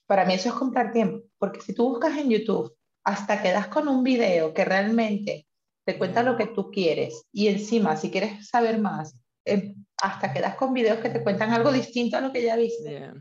para 0.06 0.26
mí 0.26 0.34
eso 0.34 0.50
es 0.50 0.56
comprar 0.56 0.92
tiempo, 0.92 1.26
porque 1.38 1.62
si 1.62 1.74
tú 1.74 1.90
buscas 1.90 2.18
en 2.18 2.30
YouTube, 2.30 2.76
hasta 3.04 3.42
que 3.42 3.52
das 3.52 3.68
con 3.68 3.88
un 3.88 4.04
video 4.04 4.54
que 4.54 4.66
realmente 4.66 5.48
te 5.86 5.98
cuenta 5.98 6.24
lo 6.24 6.38
que 6.38 6.48
tú 6.48 6.70
quieres 6.72 7.24
y 7.32 7.48
encima, 7.48 7.96
si 7.96 8.12
quieres 8.12 8.48
saber 8.48 8.80
más, 8.80 9.16
eh, 9.46 9.76
hasta 10.02 10.34
que 10.34 10.42
das 10.42 10.56
con 10.56 10.74
videos 10.74 11.00
que 11.00 11.10
te 11.10 11.24
cuentan 11.24 11.52
algo 11.52 11.72
distinto 11.72 12.18
a 12.18 12.22
lo 12.22 12.32
que 12.32 12.44
ya 12.44 12.56
viste 12.56 13.12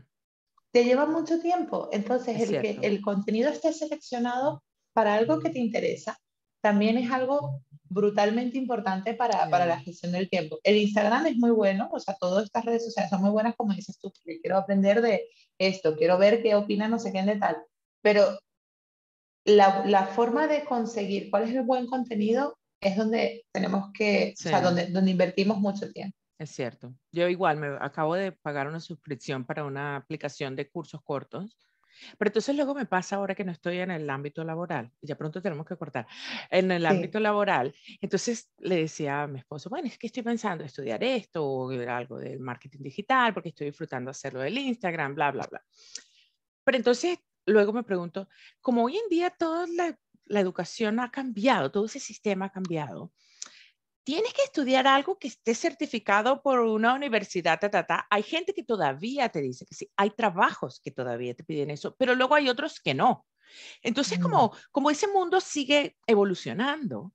te 0.71 0.83
lleva 0.83 1.05
mucho 1.05 1.39
tiempo. 1.39 1.89
Entonces, 1.91 2.39
el 2.39 2.61
que 2.61 2.79
el 2.81 3.01
contenido 3.01 3.49
esté 3.49 3.73
seleccionado 3.73 4.63
para 4.99 5.15
algo 5.15 5.39
que 5.39 5.49
te 5.49 5.59
interesa 5.59 6.19
también 6.61 6.97
es 6.97 7.09
algo 7.09 7.61
brutalmente 7.83 8.57
importante 8.57 9.13
para, 9.13 9.49
para, 9.49 9.65
la 9.65 9.79
gestión 9.79 10.11
del 10.11 10.29
tiempo. 10.29 10.59
El 10.61 10.75
Instagram 10.75 11.27
es 11.27 11.37
muy 11.37 11.51
bueno, 11.51 11.87
o 11.89 11.99
sea, 12.01 12.17
todas 12.19 12.43
estas 12.43 12.65
redes 12.65 12.83
sociales 12.83 13.09
son 13.09 13.21
muy 13.21 13.29
buenas, 13.29 13.55
como 13.55 13.73
dices 13.73 13.97
tú, 13.97 14.11
porque 14.11 14.41
quiero 14.41 14.57
aprender 14.57 15.01
de 15.01 15.29
esto, 15.57 15.95
quiero 15.95 16.17
ver 16.17 16.43
qué 16.43 16.53
opina 16.53 16.89
no 16.89 16.99
sé 16.99 17.13
quién 17.13 17.27
de 17.27 17.37
tal, 17.37 17.55
pero 18.01 18.25
la, 19.45 19.85
la, 19.85 20.05
forma 20.07 20.47
de 20.47 20.65
conseguir 20.65 21.29
cuál 21.31 21.43
es 21.43 21.55
el 21.55 21.61
buen 21.61 21.87
contenido 21.87 22.57
es 22.81 22.97
donde 22.97 23.45
tenemos 23.53 23.93
que, 23.93 24.33
o 24.37 24.41
sea, 24.41 24.59
donde, 24.59 24.87
donde 24.87 25.11
invertimos 25.11 25.59
mucho 25.59 25.89
tiempo. 25.93 26.17
Es 26.37 26.49
cierto. 26.49 26.93
Yo 27.13 27.29
igual 27.29 27.55
me 27.55 27.77
acabo 27.79 28.15
de 28.15 28.33
pagar 28.33 28.67
una 28.67 28.81
suscripción 28.81 29.45
para 29.45 29.63
una 29.63 29.95
aplicación 29.95 30.57
de 30.57 30.69
cursos 30.69 31.01
cortos, 31.05 31.68
pero 32.17 32.29
entonces 32.29 32.55
luego 32.55 32.73
me 32.73 32.85
pasa 32.85 33.15
ahora 33.15 33.35
que 33.35 33.43
no 33.43 33.51
estoy 33.51 33.79
en 33.79 33.91
el 33.91 34.09
ámbito 34.09 34.43
laboral, 34.43 34.91
ya 35.01 35.15
pronto 35.15 35.41
tenemos 35.41 35.65
que 35.65 35.75
cortar, 35.75 36.07
en 36.49 36.71
el 36.71 36.85
ámbito 36.85 37.19
laboral, 37.19 37.73
entonces 38.01 38.51
le 38.57 38.77
decía 38.77 39.23
a 39.23 39.27
mi 39.27 39.39
esposo, 39.39 39.69
bueno, 39.69 39.87
es 39.87 39.97
que 39.97 40.07
estoy 40.07 40.23
pensando 40.23 40.63
estudiar 40.63 41.03
esto 41.03 41.45
o 41.45 41.69
algo 41.69 42.19
del 42.19 42.39
marketing 42.39 42.83
digital 42.83 43.33
porque 43.33 43.49
estoy 43.49 43.67
disfrutando 43.67 44.11
hacerlo 44.11 44.41
del 44.41 44.57
Instagram, 44.57 45.15
bla, 45.15 45.31
bla, 45.31 45.47
bla. 45.49 45.63
Pero 46.63 46.77
entonces 46.77 47.19
luego 47.45 47.73
me 47.73 47.83
pregunto, 47.83 48.27
como 48.61 48.83
hoy 48.83 48.97
en 48.97 49.09
día 49.09 49.29
toda 49.31 49.65
la, 49.67 49.97
la 50.25 50.39
educación 50.39 50.99
ha 50.99 51.11
cambiado, 51.11 51.71
todo 51.71 51.85
ese 51.85 51.99
sistema 51.99 52.45
ha 52.45 52.51
cambiado, 52.51 53.11
tienes 54.03 54.33
que 54.33 54.43
estudiar 54.43 54.87
algo 54.87 55.17
que 55.17 55.27
esté 55.27 55.53
certificado 55.53 56.41
por 56.41 56.59
una 56.59 56.93
universidad, 56.93 57.59
ta, 57.59 58.07
Hay 58.09 58.23
gente 58.23 58.53
que 58.53 58.63
todavía 58.63 59.29
te 59.29 59.41
dice 59.41 59.65
que 59.65 59.75
sí, 59.75 59.91
hay 59.95 60.11
trabajos 60.11 60.79
que 60.83 60.91
todavía 60.91 61.33
te 61.33 61.43
piden 61.43 61.69
eso, 61.69 61.95
pero 61.97 62.15
luego 62.15 62.35
hay 62.35 62.49
otros 62.49 62.79
que 62.79 62.93
no. 62.93 63.25
Entonces, 63.81 64.19
mm. 64.19 64.21
como, 64.21 64.55
como 64.71 64.89
ese 64.89 65.07
mundo 65.07 65.39
sigue 65.39 65.97
evolucionando, 66.07 67.13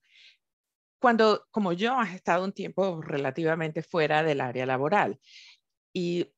cuando, 1.01 1.47
como 1.51 1.73
yo, 1.73 1.99
has 1.99 2.15
estado 2.15 2.45
un 2.45 2.53
tiempo 2.53 3.03
relativamente 3.03 3.83
fuera 3.83 4.23
del 4.23 4.41
área 4.41 4.65
laboral 4.65 5.19
y 5.93 6.33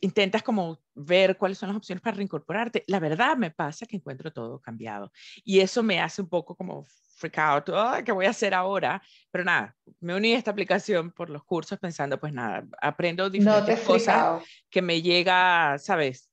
intentas 0.00 0.42
como 0.42 0.78
ver 0.94 1.36
cuáles 1.36 1.58
son 1.58 1.68
las 1.68 1.76
opciones 1.76 2.02
para 2.02 2.16
reincorporarte, 2.16 2.84
la 2.86 3.00
verdad 3.00 3.36
me 3.36 3.50
pasa 3.50 3.86
que 3.86 3.96
encuentro 3.96 4.32
todo 4.32 4.60
cambiado 4.60 5.12
y 5.44 5.60
eso 5.60 5.82
me 5.82 6.00
hace 6.00 6.22
un 6.22 6.28
poco 6.28 6.54
como 6.54 6.84
freak 7.18 7.38
out, 7.38 7.70
¿qué 8.04 8.12
voy 8.12 8.26
a 8.26 8.30
hacer 8.30 8.54
ahora? 8.54 9.02
Pero 9.30 9.44
nada, 9.44 9.76
me 10.00 10.14
uní 10.14 10.34
a 10.34 10.38
esta 10.38 10.52
aplicación 10.52 11.10
por 11.10 11.30
los 11.30 11.42
cursos 11.44 11.78
pensando, 11.78 12.18
pues 12.18 12.32
nada, 12.32 12.64
aprendo 12.80 13.28
diferentes 13.28 13.80
cosas 13.80 14.42
que 14.70 14.82
me 14.82 15.02
llega, 15.02 15.78
¿sabes? 15.78 16.30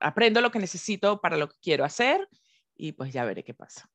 Aprendo 0.00 0.40
lo 0.40 0.50
que 0.50 0.58
necesito 0.58 1.20
para 1.20 1.36
lo 1.36 1.48
que 1.48 1.56
quiero 1.60 1.84
hacer 1.84 2.26
y 2.74 2.92
pues 2.92 3.12
ya 3.12 3.24
veré 3.24 3.44
qué 3.44 3.54
pasa. 3.54 3.88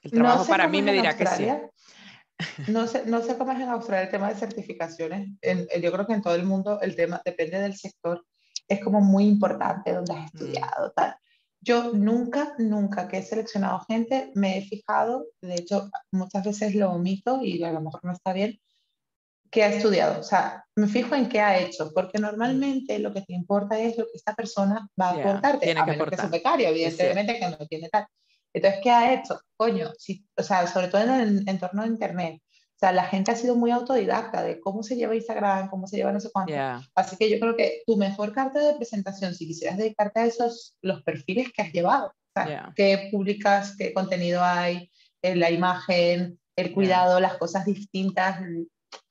El 0.00 0.10
trabajo 0.10 0.46
para 0.46 0.66
mí 0.66 0.82
me 0.82 0.92
dirá 0.92 1.16
que 1.16 1.26
sí. 1.26 1.46
No 2.68 2.86
sé, 2.86 3.04
no 3.06 3.22
sé 3.22 3.36
cómo 3.36 3.52
es 3.52 3.60
en 3.60 3.68
Australia 3.68 4.04
el 4.04 4.10
tema 4.10 4.28
de 4.28 4.34
certificaciones. 4.34 5.28
yo 5.80 5.92
creo 5.92 6.06
que 6.06 6.14
en 6.14 6.22
todo 6.22 6.34
el 6.34 6.44
mundo 6.44 6.80
el 6.80 6.96
tema 6.96 7.20
depende 7.24 7.60
del 7.60 7.76
sector. 7.76 8.24
Es 8.72 8.84
como 8.84 9.00
muy 9.00 9.24
importante 9.24 9.92
donde 9.92 10.12
has 10.14 10.20
mm. 10.20 10.36
estudiado, 10.36 10.92
tal. 10.92 11.16
Yo 11.60 11.92
nunca, 11.92 12.54
nunca 12.58 13.06
que 13.06 13.18
he 13.18 13.22
seleccionado 13.22 13.84
gente 13.88 14.32
me 14.34 14.58
he 14.58 14.62
fijado, 14.62 15.26
de 15.40 15.54
hecho 15.54 15.90
muchas 16.10 16.44
veces 16.44 16.74
lo 16.74 16.90
omito 16.90 17.40
y 17.42 17.62
a 17.62 17.70
lo 17.70 17.80
mejor 17.80 18.04
no 18.04 18.12
está 18.12 18.32
bien, 18.32 18.58
que 19.48 19.62
ha 19.62 19.68
estudiado. 19.68 20.18
O 20.18 20.24
sea, 20.24 20.64
me 20.74 20.88
fijo 20.88 21.14
en 21.14 21.28
qué 21.28 21.40
ha 21.40 21.58
hecho, 21.58 21.92
porque 21.94 22.18
normalmente 22.18 22.98
lo 22.98 23.12
que 23.12 23.20
te 23.20 23.34
importa 23.34 23.78
es 23.78 23.96
lo 23.96 24.06
que 24.06 24.16
esta 24.16 24.34
persona 24.34 24.88
va 25.00 25.10
a 25.10 25.20
aportarte, 25.20 25.66
tiene 25.66 25.80
a 25.80 25.86
menos 25.86 26.08
que, 26.08 26.16
que 26.16 26.26
becario, 26.26 26.68
evidentemente 26.68 27.38
que 27.38 27.48
no 27.48 27.66
tiene 27.68 27.88
tal. 27.90 28.06
Entonces, 28.54 28.80
¿qué 28.82 28.90
ha 28.90 29.14
hecho? 29.14 29.40
Coño, 29.56 29.92
si, 29.98 30.26
o 30.36 30.42
sea, 30.42 30.66
sobre 30.66 30.88
todo 30.88 31.02
en 31.02 31.10
el 31.10 31.48
entorno 31.48 31.82
de 31.82 31.88
Internet, 31.88 32.42
sea, 32.82 32.92
la 32.92 33.04
gente 33.04 33.30
ha 33.30 33.36
sido 33.36 33.54
muy 33.54 33.70
autodidacta 33.70 34.42
de 34.42 34.58
cómo 34.58 34.82
se 34.82 34.96
lleva 34.96 35.14
Instagram, 35.14 35.70
cómo 35.70 35.86
se 35.86 35.98
lleva 35.98 36.10
no 36.10 36.18
sé 36.18 36.30
cuánto. 36.32 36.52
Así 36.96 37.16
que 37.16 37.30
yo 37.30 37.38
creo 37.38 37.56
que 37.56 37.82
tu 37.86 37.96
mejor 37.96 38.32
carta 38.32 38.58
de 38.58 38.74
presentación, 38.74 39.34
si 39.34 39.46
quisieras 39.46 39.78
dedicarte 39.78 40.18
a 40.18 40.26
esos, 40.26 40.76
los 40.82 41.02
perfiles 41.02 41.52
que 41.52 41.62
has 41.62 41.72
llevado, 41.72 42.08
o 42.08 42.32
sea, 42.34 42.72
qué 42.74 43.08
publicas, 43.12 43.76
qué 43.76 43.94
contenido 43.94 44.42
hay, 44.42 44.90
eh, 45.22 45.36
la 45.36 45.52
imagen, 45.52 46.40
el 46.56 46.72
cuidado, 46.72 47.20
las 47.20 47.36
cosas 47.36 47.64
distintas. 47.64 48.40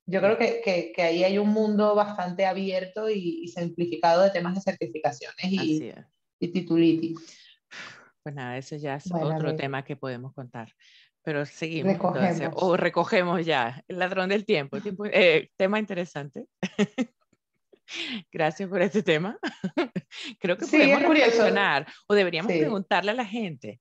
Yo 0.05 0.19
creo 0.19 0.37
que, 0.37 0.61
que, 0.65 0.91
que, 0.93 1.01
ahí 1.01 1.23
hay 1.23 1.37
un 1.37 1.49
mundo 1.49 1.95
bastante 1.95 2.45
abierto 2.45 3.09
y, 3.09 3.47
simplificado 3.47 4.21
de 4.21 4.31
temas 4.31 4.55
de 4.55 4.61
certificaciones 4.61 5.45
y, 5.45 5.93
y 6.39 6.47
titulitis. 6.49 7.19
Pues 8.21 8.35
nada, 8.35 8.57
eso 8.57 8.75
ya 8.75 8.95
es 8.95 9.09
otro 9.11 9.55
tema 9.55 9.83
que 9.83 9.95
podemos 9.95 10.33
contar. 10.33 10.73
Pero 11.23 11.45
seguimos. 11.45 11.93
Recogemos. 11.93 12.53
o 12.55 12.77
recogemos 12.77 13.45
ya. 13.45 13.83
El 13.87 13.99
ladrón 13.99 14.29
del 14.29 14.45
tiempo. 14.45 14.77
Eh, 15.11 15.49
tema 15.55 15.79
interesante. 15.79 16.45
Gracias 18.31 18.69
por 18.69 18.81
este 18.81 19.03
tema. 19.03 19.37
Creo 20.39 20.57
que 20.57 20.65
podemos 20.65 21.01
reflexionar 21.01 21.87
o 22.07 22.13
deberíamos 22.13 22.51
preguntarle 22.51 23.11
a 23.11 23.15
la 23.15 23.25
gente 23.25 23.79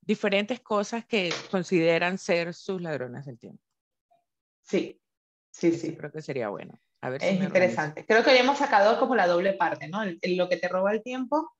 diferentes 0.00 0.60
cosas 0.60 1.04
que 1.06 1.32
consideran 1.50 2.18
ser 2.18 2.54
sus 2.54 2.80
ladrones 2.80 3.26
del 3.26 3.38
tiempo. 3.38 3.62
Sí, 4.62 5.00
sí, 5.50 5.72
sí. 5.72 5.96
Creo 5.96 6.10
que 6.10 6.22
sería 6.22 6.48
bueno. 6.48 6.80
A 7.02 7.10
ver 7.10 7.22
es 7.24 7.40
interesante. 7.40 8.04
Creo 8.04 8.22
que 8.22 8.30
habíamos 8.30 8.58
sacado 8.58 8.98
como 8.98 9.14
la 9.14 9.26
doble 9.26 9.54
parte, 9.54 9.88
¿no? 9.88 10.02
lo 10.04 10.48
que 10.48 10.56
te 10.56 10.68
roba 10.68 10.92
el 10.92 11.02
tiempo, 11.02 11.54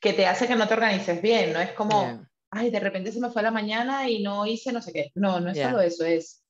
que 0.00 0.12
te 0.12 0.26
hace 0.26 0.46
que 0.46 0.56
no 0.56 0.68
te 0.68 0.74
organices 0.74 1.22
bien, 1.22 1.52
no 1.52 1.60
es 1.60 1.72
como, 1.72 2.26
ay, 2.54 2.70
de 2.70 2.80
repente 2.80 3.12
se 3.12 3.20
me 3.20 3.30
fue 3.30 3.42
la 3.42 3.50
mañana 3.50 4.08
y 4.08 4.22
no 4.22 4.46
hice 4.46 4.72
no 4.72 4.80
sé 4.80 4.92
qué. 4.92 5.12
No, 5.14 5.40
no 5.40 5.50
es 5.50 5.60
solo 5.60 5.80
eso, 5.80 6.04
es 6.04 6.44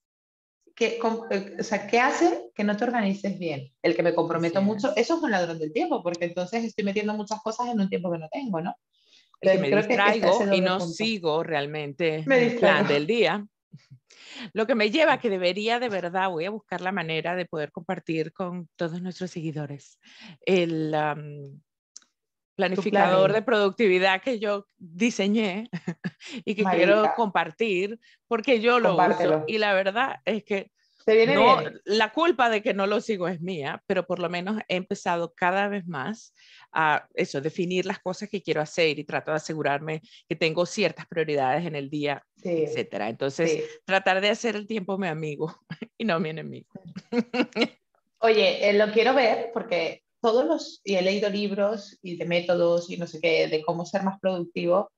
que, 0.75 0.99
eh, 1.31 1.57
o 1.59 1.63
sea, 1.63 1.87
¿qué 1.87 2.01
hace 2.01 2.51
que 2.55 2.65
no 2.65 2.77
te 2.77 2.85
organices 2.85 3.39
bien? 3.39 3.73
El 3.83 3.95
que 3.95 4.03
me 4.03 4.15
comprometo 4.15 4.61
mucho, 4.61 4.93
eso 4.97 5.17
es 5.17 5.23
un 5.23 5.31
ladrón 5.31 5.59
del 5.59 5.73
tiempo, 5.73 6.03
porque 6.03 6.25
entonces 6.25 6.65
estoy 6.65 6.85
metiendo 6.85 7.15
muchas 7.15 7.41
cosas 7.43 7.69
en 7.69 7.81
un 7.81 7.89
tiempo 7.89 8.11
que 8.11 8.19
no 8.19 8.29
tengo, 8.29 8.61
¿no? 8.61 8.75
que 9.41 9.59
me 9.59 9.71
distraigo 9.71 10.55
y 10.55 10.61
no 10.61 10.81
sigo 10.81 11.43
realmente 11.43 12.25
el 12.27 12.57
plan 12.57 12.89
del 12.89 13.07
día. 13.07 13.47
Lo 14.53 14.67
que 14.67 14.75
me 14.75 14.91
lleva 14.91 15.15
a 15.15 15.21
que 15.21 15.31
debería 15.31 15.79
de 15.79 15.89
verdad, 15.89 16.31
voy 16.31 16.47
a 16.47 16.51
buscar 16.51 16.81
la 16.81 16.93
manera 16.93 17.37
de 17.37 17.47
poder 17.47 17.71
compartir 17.71 18.33
con 18.33 18.69
todos 18.77 19.01
nuestros 19.03 19.31
seguidores 19.31 19.99
el 20.45 20.95
planificador 22.55 23.33
de 23.33 23.43
productividad 23.43 24.23
que 24.23 24.39
yo 24.39 24.67
diseñé 24.79 25.69
y 26.45 26.55
que 26.55 26.65
quiero 26.65 27.13
compartir 27.17 27.99
porque 28.29 28.61
yo 28.61 28.81
lo 28.81 28.97
uso. 28.97 29.45
Y 29.47 29.59
la 29.59 29.75
verdad 29.75 30.17
es 30.25 30.45
que 30.45 30.71
no, 31.07 31.59
la 31.85 32.13
culpa 32.13 32.49
de 32.49 32.63
que 32.63 32.73
no 32.73 32.87
lo 32.87 33.01
sigo 33.01 33.29
es 33.29 33.41
mía, 33.41 33.83
pero 33.87 34.07
por 34.07 34.21
lo 34.21 34.31
menos 34.31 34.59
he 34.69 34.77
empezado 34.77 35.35
cada 35.35 35.69
vez 35.69 35.87
más 35.87 36.35
a 36.73 37.07
eso, 37.15 37.41
definir 37.41 37.85
las 37.85 37.99
cosas 37.99 38.31
que 38.31 38.43
quiero 38.43 38.63
hacer 38.63 38.99
y 38.99 39.05
trato 39.05 39.31
de 39.31 39.37
asegurarme 39.37 40.01
que 40.27 40.37
tengo 40.37 40.65
ciertas 40.65 41.07
prioridades 41.07 41.67
en 41.67 41.77
el 41.77 41.91
día, 41.91 42.25
etcétera. 42.43 43.11
Entonces, 43.11 43.83
tratar 43.85 44.21
de 44.21 44.31
hacer 44.31 44.57
el 44.57 44.67
tiempo 44.67 44.97
mi 44.97 45.09
amigo 45.09 45.55
y 45.99 46.05
no 46.05 46.19
mi 46.21 46.31
enemigo. 46.31 46.69
Oye, 48.21 48.71
eh, 48.71 48.73
lo 48.73 48.91
quiero 48.91 49.13
ver 49.15 49.51
porque 49.53 50.04
todos 50.25 50.47
los, 50.47 50.81
y 50.85 50.95
he 50.95 51.03
leído 51.03 51.29
libros 51.29 51.99
y 52.01 52.17
de 52.17 52.25
métodos 52.25 52.89
y 52.89 52.97
no 52.97 53.07
sé 53.07 53.21
qué, 53.21 53.47
de 53.47 53.63
cómo 53.63 53.85
ser 53.85 54.05
más 54.05 54.19
productivo, 54.19 54.91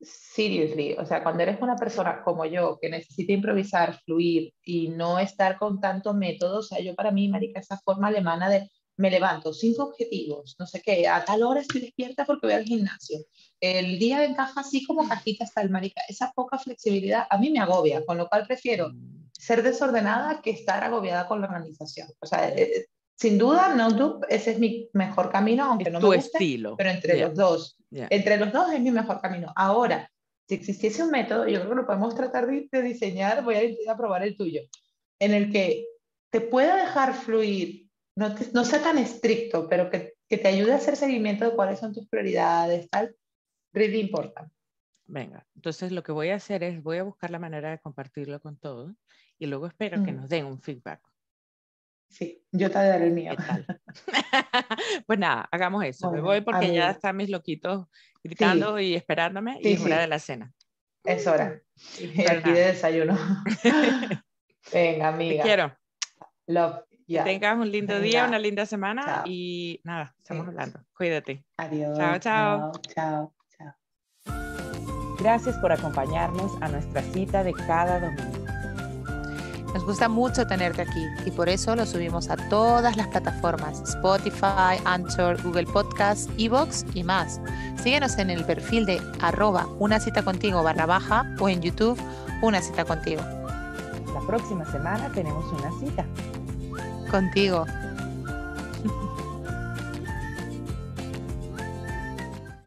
seriously, 0.00 0.96
o 0.98 1.06
sea, 1.06 1.22
cuando 1.22 1.44
eres 1.44 1.60
una 1.60 1.76
persona 1.76 2.24
como 2.24 2.44
yo 2.44 2.80
que 2.82 2.90
necesita 2.90 3.32
improvisar, 3.32 4.00
fluir 4.04 4.52
y 4.64 4.88
no 4.88 5.20
estar 5.20 5.56
con 5.56 5.80
tanto 5.80 6.14
método, 6.14 6.58
o 6.58 6.62
sea, 6.64 6.80
yo 6.80 6.96
para 6.96 7.12
mí, 7.12 7.28
marica, 7.28 7.60
esa 7.60 7.78
forma 7.78 8.08
alemana 8.08 8.50
de 8.50 8.68
me 8.96 9.08
levanto, 9.08 9.52
cinco 9.52 9.84
objetivos, 9.84 10.56
no 10.58 10.66
sé 10.66 10.82
qué, 10.82 11.06
a 11.06 11.24
tal 11.24 11.44
hora 11.44 11.60
estoy 11.60 11.82
despierta 11.82 12.24
porque 12.24 12.48
voy 12.48 12.56
al 12.56 12.64
gimnasio, 12.64 13.20
el 13.60 14.00
día 14.00 14.24
encaja 14.24 14.62
así 14.62 14.84
como 14.84 15.06
cajita 15.06 15.44
hasta 15.44 15.62
el 15.62 15.70
marica, 15.70 16.02
esa 16.08 16.32
poca 16.34 16.58
flexibilidad 16.58 17.24
a 17.30 17.38
mí 17.38 17.50
me 17.50 17.60
agobia, 17.60 18.04
con 18.04 18.18
lo 18.18 18.28
cual 18.28 18.48
prefiero 18.48 18.90
ser 19.30 19.62
desordenada 19.62 20.42
que 20.42 20.50
estar 20.50 20.82
agobiada 20.82 21.28
con 21.28 21.40
la 21.40 21.46
organización. 21.46 22.08
O 22.18 22.26
sea, 22.26 22.48
eh, 22.48 22.86
sin 23.18 23.36
duda, 23.36 23.74
No 23.74 24.20
ese 24.28 24.52
es 24.52 24.58
mi 24.60 24.88
mejor 24.92 25.30
camino, 25.30 25.64
aunque 25.64 25.90
no 25.90 26.00
me 26.00 26.06
guste, 26.06 26.38
estilo. 26.38 26.76
pero 26.76 26.90
entre 26.90 27.18
los 27.18 27.34
dos, 27.34 27.76
entre 27.90 28.36
los 28.36 28.52
dos 28.52 28.72
es 28.72 28.80
mi 28.80 28.92
mejor 28.92 29.20
camino. 29.20 29.52
Ahora, 29.56 30.08
si 30.48 30.54
existiese 30.54 31.02
un 31.02 31.10
método, 31.10 31.48
yo 31.48 31.58
creo 31.58 31.70
que 31.70 31.76
lo 31.76 31.86
podemos 31.86 32.14
tratar 32.14 32.46
de, 32.46 32.82
diseñar, 32.82 33.42
voy 33.42 33.56
a 33.56 33.92
a 33.92 33.96
probar 33.96 34.22
el 34.22 34.36
tuyo, 34.36 34.60
en 35.18 35.34
el 35.34 35.50
que 35.50 35.86
te 36.30 36.40
pueda 36.40 36.76
dejar 36.76 37.12
fluir, 37.12 37.88
no, 38.14 38.34
no 38.52 38.64
sea 38.64 38.82
tan 38.82 38.98
estricto, 38.98 39.68
pero 39.68 39.90
que, 39.90 40.14
que, 40.28 40.38
te 40.38 40.48
ayude 40.48 40.72
a 40.72 40.76
hacer 40.76 40.94
seguimiento 40.94 41.44
de 41.44 41.56
cuáles 41.56 41.80
son 41.80 41.92
tus 41.92 42.08
prioridades, 42.08 42.88
tal, 42.88 43.16
really 43.72 43.98
important. 43.98 44.48
Venga, 45.06 45.44
entonces 45.56 45.90
lo 45.90 46.04
que 46.04 46.12
voy 46.12 46.28
a 46.28 46.36
hacer 46.36 46.62
es, 46.62 46.82
voy 46.82 46.98
a 46.98 47.02
buscar 47.02 47.30
la 47.30 47.38
manera 47.40 47.70
de 47.70 47.80
compartirlo 47.80 48.40
con 48.40 48.58
todos 48.58 48.94
y 49.38 49.46
luego 49.46 49.66
espero 49.66 50.04
que 50.04 50.12
nos 50.12 50.28
den 50.28 50.44
un 50.44 50.60
feedback. 50.60 51.00
Sí, 52.08 52.42
yo 52.52 52.70
te 52.70 52.78
daré 52.78 53.06
el 53.06 53.12
mío. 53.12 53.32
pues 55.06 55.18
nada, 55.18 55.48
hagamos 55.52 55.84
eso. 55.84 56.10
Me 56.10 56.20
voy 56.20 56.40
porque 56.40 56.72
ya 56.72 56.90
están 56.90 57.16
mis 57.16 57.28
loquitos 57.28 57.86
gritando 58.22 58.78
y 58.78 58.94
esperándome 58.94 59.58
y 59.60 59.72
es 59.72 59.80
hora 59.82 60.00
de 60.00 60.06
la 60.06 60.18
cena. 60.18 60.52
Es 61.04 61.26
hora. 61.26 61.60
Y 61.98 62.20
aquí 62.28 62.50
de 62.50 62.66
desayuno. 62.66 63.16
Venga, 64.72 65.08
amiga. 65.08 65.42
Te 65.42 65.48
quiero. 65.48 65.76
Love. 66.46 66.84
Que 67.06 67.22
tengas 67.22 67.56
un 67.56 67.70
lindo 67.70 67.98
día, 68.00 68.26
una 68.26 68.38
linda 68.38 68.66
semana 68.66 69.22
y 69.24 69.80
nada, 69.82 70.14
estamos 70.18 70.46
hablando. 70.46 70.84
Cuídate. 70.94 71.42
Adiós. 71.56 71.96
Chao, 71.96 72.18
chao. 72.18 72.72
Chao, 72.94 73.34
chao. 73.56 73.74
Gracias 75.18 75.56
por 75.56 75.72
acompañarnos 75.72 76.52
a 76.60 76.68
nuestra 76.68 77.00
cita 77.00 77.42
de 77.42 77.54
cada 77.54 77.98
domingo. 77.98 78.47
Nos 79.74 79.84
gusta 79.84 80.08
mucho 80.08 80.46
tenerte 80.46 80.82
aquí 80.82 81.06
y 81.26 81.30
por 81.30 81.48
eso 81.48 81.76
lo 81.76 81.84
subimos 81.84 82.30
a 82.30 82.36
todas 82.48 82.96
las 82.96 83.06
plataformas, 83.08 83.80
Spotify, 83.82 84.80
Anchor, 84.84 85.40
Google 85.42 85.66
Podcast, 85.66 86.30
Evox 86.38 86.86
y 86.94 87.04
más. 87.04 87.40
Síguenos 87.82 88.18
en 88.18 88.30
el 88.30 88.44
perfil 88.44 88.86
de 88.86 89.00
arroba 89.20 89.66
una 89.78 90.00
cita 90.00 90.22
contigo 90.22 90.62
barra 90.62 90.86
baja 90.86 91.24
o 91.38 91.48
en 91.48 91.60
YouTube 91.60 92.00
una 92.40 92.62
cita 92.62 92.84
contigo. 92.84 93.22
La 94.14 94.20
próxima 94.26 94.64
semana 94.70 95.10
tenemos 95.12 95.44
una 95.52 95.70
cita. 95.80 96.04
Contigo. 97.10 97.66